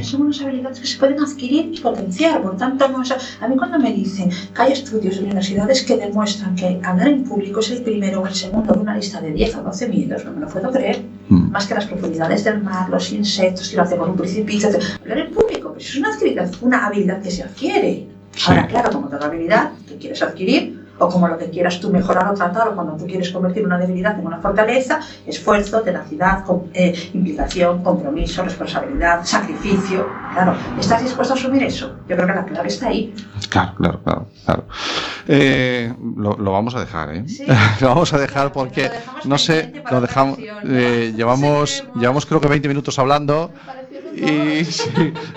[0.03, 2.41] son unas habilidades que se pueden adquirir y potenciar.
[2.41, 6.79] Por tanto, a mí cuando me dicen que hay estudios de universidades que demuestran que
[6.83, 9.63] hablar en público es el primero o el segundo de una lista de 10 o
[9.63, 11.03] 12 miedos, no me lo puedo creer.
[11.29, 11.51] Mm.
[11.51, 14.69] Más que las profundidades del mar, los insectos, tirarte por un precipicio.
[15.01, 16.09] Hablar en público Pues es una
[16.61, 18.07] una habilidad que se adquiere.
[18.47, 22.27] Ahora, claro, como toda habilidad que quieres adquirir, o como lo que quieras tú mejorar
[22.29, 26.63] o tratar, o cuando tú quieres convertir una debilidad en una fortaleza, esfuerzo, tenacidad, com-
[26.73, 30.07] eh, implicación, compromiso, responsabilidad, sacrificio.
[30.33, 31.95] Claro, ¿estás dispuesto a asumir eso?
[32.07, 33.13] Yo creo que la clave está ahí.
[33.49, 34.27] Claro, claro, claro.
[34.45, 34.63] claro.
[35.27, 37.23] Eh, lo, lo vamos a dejar, ¿eh?
[37.27, 37.45] Sí.
[37.81, 38.89] lo vamos a dejar porque,
[39.25, 43.51] no sé, lo dejamos, eh, llevamos, llevamos creo que 20 minutos hablando
[44.15, 44.89] y sí,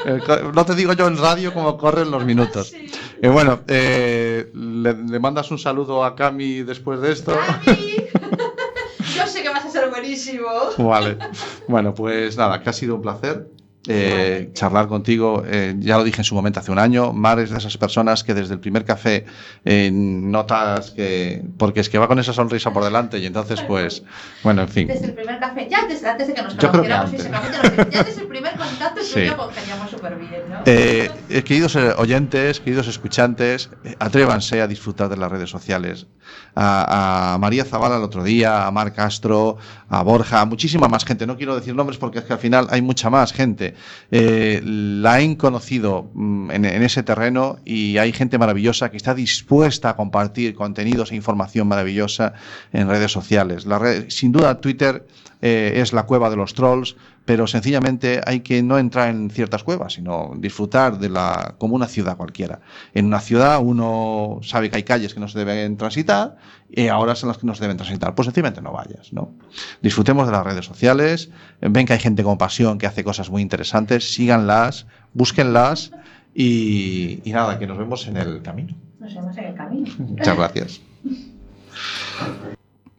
[0.06, 0.20] eh,
[0.54, 2.76] no te digo yo en radio cómo corren los minutos.
[3.22, 7.32] Y bueno, eh, le, le mandas un saludo a Cami después de esto.
[9.16, 10.46] Yo sé que vas a ser buenísimo.
[10.78, 11.16] Vale.
[11.68, 13.48] Bueno, pues nada, que ha sido un placer.
[13.88, 17.50] Eh, charlar contigo, eh, ya lo dije en su momento hace un año, Mar es
[17.50, 19.24] de esas personas que desde el primer café
[19.64, 24.02] eh, notas que, porque es que va con esa sonrisa por delante y entonces pues,
[24.42, 24.88] bueno, en fin.
[24.88, 27.58] Desde el primer café, ya desde antes de que nos que conociéramos físicamente,
[27.90, 29.26] ya desde el primer contacto Sí.
[29.26, 30.64] yo congeniamos súper bien, ¿no?
[31.44, 36.06] Queridos oyentes, queridos escuchantes, atrévanse a disfrutar de las redes sociales.
[36.56, 39.58] A, a María Zavala el otro día, a Mar Castro,
[39.88, 41.26] a Borja, a muchísima más gente.
[41.26, 43.75] No quiero decir nombres porque es que al final hay mucha más gente.
[44.10, 49.90] Eh, la han conocido mm, en, ese terreno y hay gente maravillosa que está dispuesta
[49.90, 52.34] a compartir contenidos e información maravillosa
[52.72, 53.66] en redes sociales.
[54.08, 55.06] Sin duda, Twitter
[55.42, 56.96] eh, es la cueva de los trolls,
[57.26, 61.88] pero sencillamente hay que no entrar en ciertas cuevas, sino disfrutar de la como una
[61.88, 62.60] ciudad cualquiera.
[62.94, 66.36] En una ciudad uno sabe que hay calles que no se deben transitar
[66.70, 68.14] y ahora son las que no se deben transitar.
[68.14, 69.34] Pues sencillamente no vayas, ¿no?
[69.82, 73.42] Disfrutemos de las redes sociales, ven que hay gente con pasión que hace cosas muy
[73.42, 75.90] interesantes, síganlas, búsquenlas
[76.32, 78.74] y, y nada, que nos vemos en el camino.
[79.00, 79.92] Nos vemos en el camino.
[79.98, 80.80] Muchas gracias.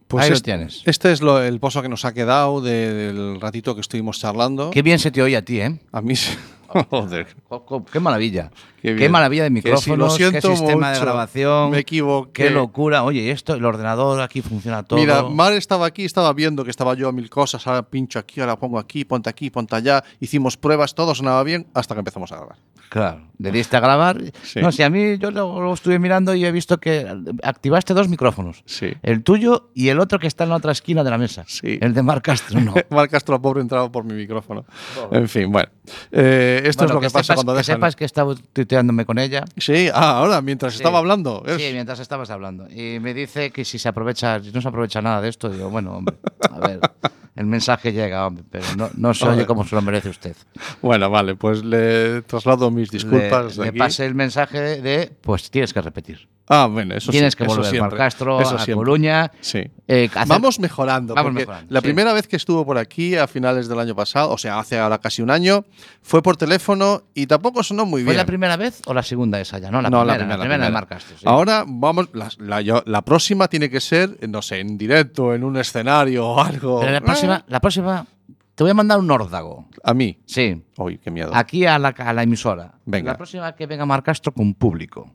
[0.08, 0.82] Pues Ahí lo este, tienes.
[0.86, 4.70] este es lo- el pozo que nos ha quedado de- del ratito que estuvimos charlando.
[4.70, 5.78] Qué bien se te oye a ti, ¿eh?
[5.92, 6.36] A mí se-
[6.90, 7.26] Joder.
[7.48, 8.50] Jo- jo- Qué maravilla.
[8.82, 11.70] Qué maravilla de Que sí, lo micrófonos, qué sistema de grabación.
[11.70, 12.44] Me equivoqué.
[12.44, 13.02] Qué locura.
[13.04, 14.98] Oye, esto, el ordenador aquí funciona todo.
[14.98, 18.40] Mira, Mar estaba aquí, estaba viendo que estaba yo a mil cosas, ahora pincho aquí,
[18.40, 20.04] ahora pongo aquí, ponte aquí, ponte allá.
[20.20, 22.56] Hicimos pruebas, todo sonaba bien hasta que empezamos a grabar.
[22.88, 24.18] Claro, le diste a grabar.
[24.42, 24.60] Sí.
[24.60, 27.06] No, si a mí yo lo, lo estuve mirando y he visto que
[27.42, 28.62] activaste dos micrófonos.
[28.64, 28.92] Sí.
[29.02, 31.44] El tuyo y el otro que está en la otra esquina de la mesa.
[31.46, 31.78] Sí.
[31.80, 32.74] El de Mar Castro, no.
[32.90, 34.64] Mar Castro, pobre, entraba por mi micrófono.
[35.12, 35.68] En fin, bueno.
[36.12, 37.76] Eh, esto Bueno, es lo que, pasa sepas, cuando que dejan...
[37.76, 39.44] sepas que estaba tuiteándome con ella.
[39.56, 40.78] Sí, ah, ahora, mientras Sí.
[40.78, 41.42] estaba hablando.
[41.46, 42.68] es- Sí, mientras estabas hablando.
[42.70, 45.68] Y me dice que si se aprovecha, si no se aprovecha nada de esto, digo,
[45.70, 46.16] bueno, hombre,
[46.50, 46.80] a ver,
[47.38, 50.36] el mensaje llega, hombre, pero no, no se oye como se lo merece usted.
[50.82, 53.56] Bueno, vale, pues le traslado mis disculpas.
[53.56, 53.78] Le, de le aquí.
[53.78, 56.28] pasé el mensaje de, pues tienes que repetir.
[56.48, 58.74] Ah, bueno, eso tienes sí, que eso volver siempre, Mar Castro, eso a.
[58.74, 59.30] Coruña.
[59.40, 59.60] Sí.
[59.86, 61.14] eh, hacer- Vamos mejorando.
[61.14, 61.84] Vamos mejorando, La sí.
[61.84, 64.98] primera vez que estuvo por aquí, a finales del año pasado, o sea, hace ahora
[64.98, 65.64] casi un año,
[66.02, 68.16] fue por teléfono y tampoco sonó muy ¿Fue bien.
[68.18, 69.70] la primera vez o la segunda esa ya?
[69.70, 70.72] No, la No, primera, la primera, la primera de.
[70.72, 71.24] Mar Castro, sí.
[71.26, 75.56] Ahora vamos, la, la- la próxima tiene que ser, no sé, en directo, en un
[75.58, 76.80] escenario o algo.
[76.80, 78.06] Pero la próxima, la próxima,
[78.54, 79.66] te voy a mandar un órdago.
[79.84, 80.18] A mí.
[80.26, 80.62] Sí.
[80.76, 81.30] Uy, qué miedo.
[81.34, 82.72] Aquí a la, a la emisora.
[82.86, 83.12] Venga.
[83.12, 85.10] La próxima que venga Mar Castro con público.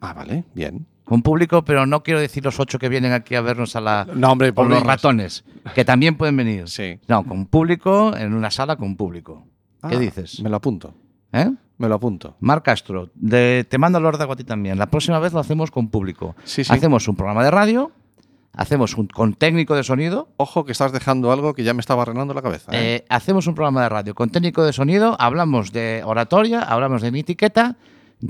[0.00, 0.86] Ah, vale, bien.
[1.04, 4.06] Con público, pero no quiero decir los ocho que vienen aquí a vernos a la.
[4.14, 5.44] No, hombre, por los ratones,
[5.74, 6.68] que también pueden venir.
[6.68, 6.98] Sí.
[7.08, 9.46] No, con público, en una sala con público.
[9.88, 10.40] ¿Qué Ah, dices?
[10.42, 10.92] Me lo apunto.
[11.32, 11.50] ¿Eh?
[11.78, 12.36] Me lo apunto.
[12.40, 14.76] Mar Castro, de- te mando el órdago a ti también.
[14.78, 16.34] La próxima vez lo hacemos con público.
[16.44, 16.72] Sí, sí.
[16.72, 17.92] Hacemos un programa de radio,
[18.52, 22.04] hacemos un con técnico de sonido, Ojo que estás dejando algo que ya me estaba
[22.04, 22.72] renando la cabeza.
[22.72, 22.96] ¿eh?
[22.96, 27.08] eh, hacemos un programa de radio con técnico de sonido, hablamos de oratoria, hablamos de
[27.16, 27.76] etiqueta,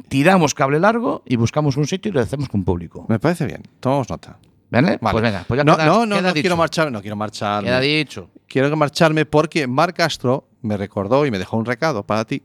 [0.09, 3.07] tiramos cable largo y buscamos un sitio y lo hacemos con público.
[3.09, 3.63] Me parece bien.
[3.81, 4.39] Tomamos nota.
[4.71, 4.99] ¿Vale?
[5.01, 5.13] Vale.
[5.13, 6.43] Pues venga, pues ya no, queda- no, no, queda no dicho.
[6.43, 7.65] quiero marchar, no quiero marchar.
[7.65, 8.31] Queda dicho.
[8.47, 12.43] Quiero marcharme porque Mar Castro me recordó y me dejó un recado para ti.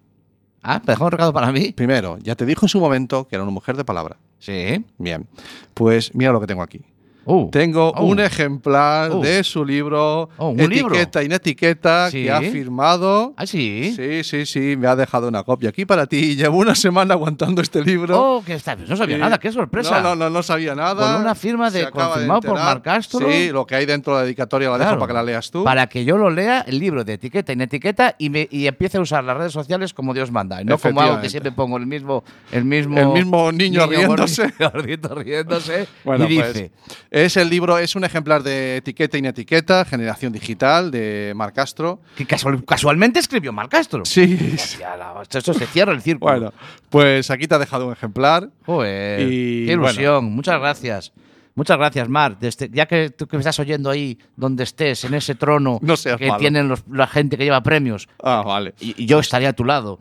[0.62, 1.74] Ah, ¿te dejó un recado para mí?
[1.74, 4.16] Primero, ya te dijo en su momento que era una mujer de palabra.
[4.40, 4.86] Sí.
[4.98, 5.28] Bien.
[5.74, 6.80] Pues mira lo que tengo aquí.
[7.26, 8.06] Uh, Tengo oh.
[8.06, 9.22] un ejemplar Uh.
[9.22, 10.94] de su libro Oh, ¿un libro?
[10.96, 12.24] Etiqueta y etiqueta Sí.
[12.24, 13.34] que ha firmado.
[13.38, 13.94] Ah, sí.
[13.96, 16.36] Sí, sí, sí, me ha dejado una copia aquí para ti.
[16.36, 18.20] Llevo una semana aguantando este libro.
[18.38, 18.76] Oh, que está.
[18.76, 19.22] No sabía Sí.
[19.22, 20.02] nada, qué sorpresa.
[20.02, 21.14] No, no, no, no sabía nada.
[21.14, 22.66] Con una firma de- confirmado por enterar.
[22.76, 23.32] Mar Castro.
[23.32, 25.64] Sí, lo que hay dentro de la dedicatoria la dejo para que la leas tú.
[25.64, 28.98] Para que yo lo lea, el libro de etiqueta y etiqueta y, me, y empiece
[28.98, 30.62] a usar las redes sociales como Dios manda.
[30.62, 34.54] Y no como algo que siempre pongo el mismo, el mismo, El mismo niño riéndose.
[34.60, 35.88] gordito riéndose.
[36.04, 36.72] Bueno, y pues, dice:
[37.14, 42.02] es el libro, es un ejemplar de etiqueta y etiqueta, generación digital de Mar Castro.
[42.18, 44.04] que casual- casualmente escribió Mar Castro.
[44.04, 44.36] Sí.
[44.80, 46.32] Ya esto, esto se cierra el círculo.
[46.32, 46.54] Bueno,
[46.90, 48.50] pues aquí te ha dejado un ejemplar.
[48.66, 50.26] Joder, y, qué ilusión.
[50.26, 51.14] Muchas gracias.
[51.56, 52.40] Muchas gracias, Mar.
[52.40, 55.94] Desde- ya que tú que me estás oyendo ahí, donde estés, en ese trono No
[56.18, 56.40] que malo.
[56.40, 58.74] tienen los- la gente que lleva premios, Ah, vale.
[58.80, 60.00] y, y yo estaré a tu lado.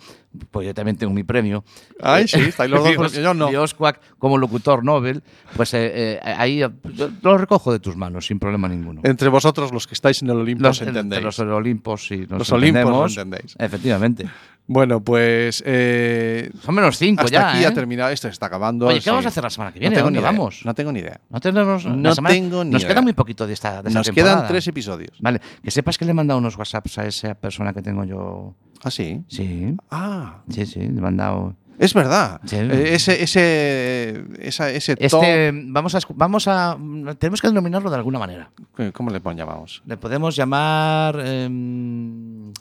[0.51, 1.64] Pues yo también tengo mi premio.
[2.01, 3.12] Ay, sí, estáis los dos.
[3.12, 3.49] Yo no.
[3.49, 5.22] Dios Quack, como locutor Nobel,
[5.57, 9.01] pues eh, eh, ahí eh, yo lo recojo de tus manos sin problema ninguno.
[9.05, 11.22] Entre vosotros, los que estáis en el Olimpo, Los, os entendéis.
[11.22, 12.85] los Olimpos y nos Los Olimpos
[13.16, 13.55] lo entendéis.
[13.59, 14.28] Efectivamente.
[14.64, 15.62] Bueno, pues.
[15.66, 17.51] eh, Son menos cinco hasta ya.
[17.51, 17.66] aquí ¿eh?
[17.66, 18.11] ha terminado.
[18.11, 18.87] Esto se está acabando.
[18.87, 19.11] Oye, ¿qué sí.
[19.11, 19.95] vamos a hacer la semana que viene?
[19.97, 20.30] No tengo ¿Dónde ni idea.
[20.30, 20.61] vamos?
[20.64, 21.20] No tengo ni idea.
[21.30, 21.85] No tenemos.
[21.85, 22.93] No semana- tengo ni Nos idea.
[22.95, 24.37] queda muy poquito de esta, de esta Nos temporada.
[24.37, 25.11] quedan tres episodios.
[25.20, 28.55] Vale, que sepas que le he mandado unos WhatsApps a esa persona que tengo yo.
[28.85, 29.22] ¿Ah, sí?
[29.28, 31.54] Sí, Ah, sí, sí, le he mandado.
[31.78, 32.40] es verdad.
[32.44, 32.56] Sí.
[32.56, 36.76] Eh, ese, ese, esa- ese Este, top- vamos a, vamos a,
[37.18, 38.50] tenemos que denominarlo de alguna manera.
[38.92, 39.82] ¿Cómo le llamamos?
[39.86, 42.52] Le podemos llamar, em,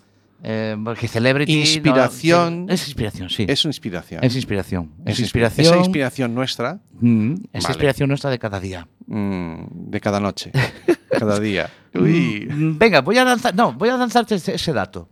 [0.43, 1.53] eh, porque celebrity.
[1.53, 2.66] no, Inspiración.
[2.70, 3.45] es inspiración, sí.
[3.47, 4.24] Es inspiración.
[4.24, 4.91] Es inspiración.
[5.05, 5.66] Es, inspi- inspiración.
[5.68, 7.74] Esa inspiración nuestra Mm, es Vale.
[7.74, 8.88] inspiración nuestra de cada día.
[9.07, 10.51] mm, de cada noche,
[11.09, 11.70] cada día.
[11.93, 15.07] Uy, Mm, Venga, voy a lanzar, no, voy a lanzarte ese, ese dato.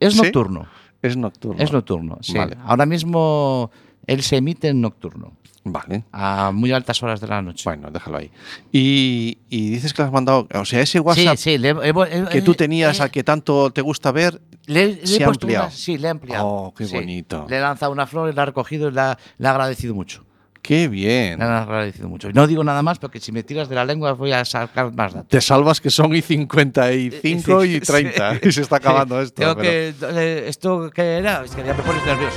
[0.00, 0.20] Es ¿Sí?
[0.22, 0.66] nocturno.
[1.06, 1.62] Es nocturno.
[1.62, 2.34] Es nocturno, sí.
[2.36, 2.56] Vale.
[2.64, 3.70] Ahora mismo
[4.06, 5.32] él se emite en nocturno,
[5.64, 6.04] Vale.
[6.12, 7.62] a muy altas horas de la noche.
[7.64, 8.30] Bueno, déjalo ahí.
[8.72, 11.74] Y, y dices que le has mandado, o sea, ese WhatsApp sí, sí, le, he-
[11.90, 15.66] he- que tú tenías he- al que tanto te gusta ver, se ha ampliado.
[15.66, 16.46] una- sí, le he ampliado.
[16.46, 16.94] Oh, qué Sí.
[16.94, 17.46] bonito.
[17.48, 20.24] Le he lanzado una flor, la ha recogido y la, le ha agradecido mucho.
[20.66, 21.40] Qué bien.
[21.40, 22.28] Agradecido mucho.
[22.32, 25.12] No digo nada más porque si me tiras de la lengua voy a sacar más
[25.14, 25.28] datos.
[25.28, 27.80] Te salvas que son y 55 y Sí.
[27.80, 29.34] 30 y se está acabando esto.
[29.40, 29.94] Tengo pero- que.
[30.02, 31.44] eh, ¿Esto qué era?
[31.44, 32.36] Es que ya me pones nervioso.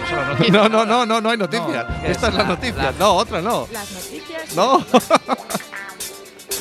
[0.52, 1.86] No, no, no, no, no hay noticias.
[1.90, 2.84] No, Esta es la noticia.
[2.84, 3.68] la- No, otra no.
[3.72, 4.56] Las noticias.
[4.56, 4.86] No,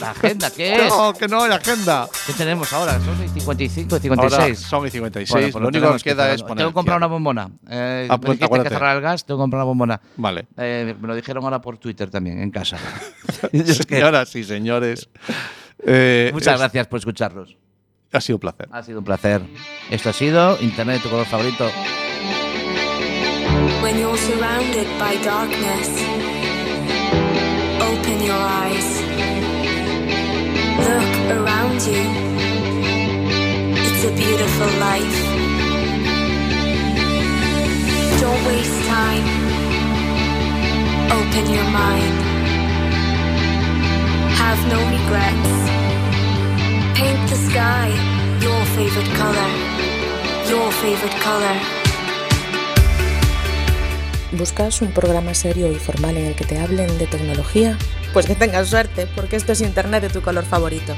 [0.00, 0.88] La agenda, ¿qué es?
[0.88, 2.08] no, que no hay agenda.
[2.26, 3.00] ¿Qué tenemos ahora?
[3.00, 4.58] Son y 55, y Ahora 56.
[4.58, 5.30] son y 56.
[5.30, 6.34] Bueno, pues lo único que queda cerrar.
[6.36, 6.56] es poner.
[6.58, 7.50] Tengo que comprar una bombona.
[7.68, 10.00] Eh, Ah, me pues, que cerrar el gas, tengo que comprar una bombona.
[10.16, 10.46] Vale.
[10.56, 12.78] Eh, me lo dijeron ahora por Twitter también, en casa.
[13.50, 15.08] Que- Señoras y señores.
[15.84, 17.56] eh, muchas es- gracias por escucharnos.
[18.12, 18.68] Ha sido un placer.
[18.72, 19.42] Ha sido un placer.
[19.90, 21.70] Esto ha sido Internet, tu color favorito.
[23.82, 25.88] When you're surrounded by darkness,
[27.80, 29.07] open your eyes.
[30.86, 32.04] Look around you.
[33.84, 35.18] It's a beautiful life.
[38.20, 39.26] Don't waste time.
[41.18, 42.16] Open your mind.
[44.40, 45.52] Have no regrets.
[46.98, 49.50] Paint the sky your favorite color.
[50.48, 51.56] Your favorite color.
[54.32, 57.76] ¿Buscas un programa serio y formal en el que te hablen de tecnología?
[58.18, 60.92] Pues que tengas suerte, porque esto es Internet de tu color favorito.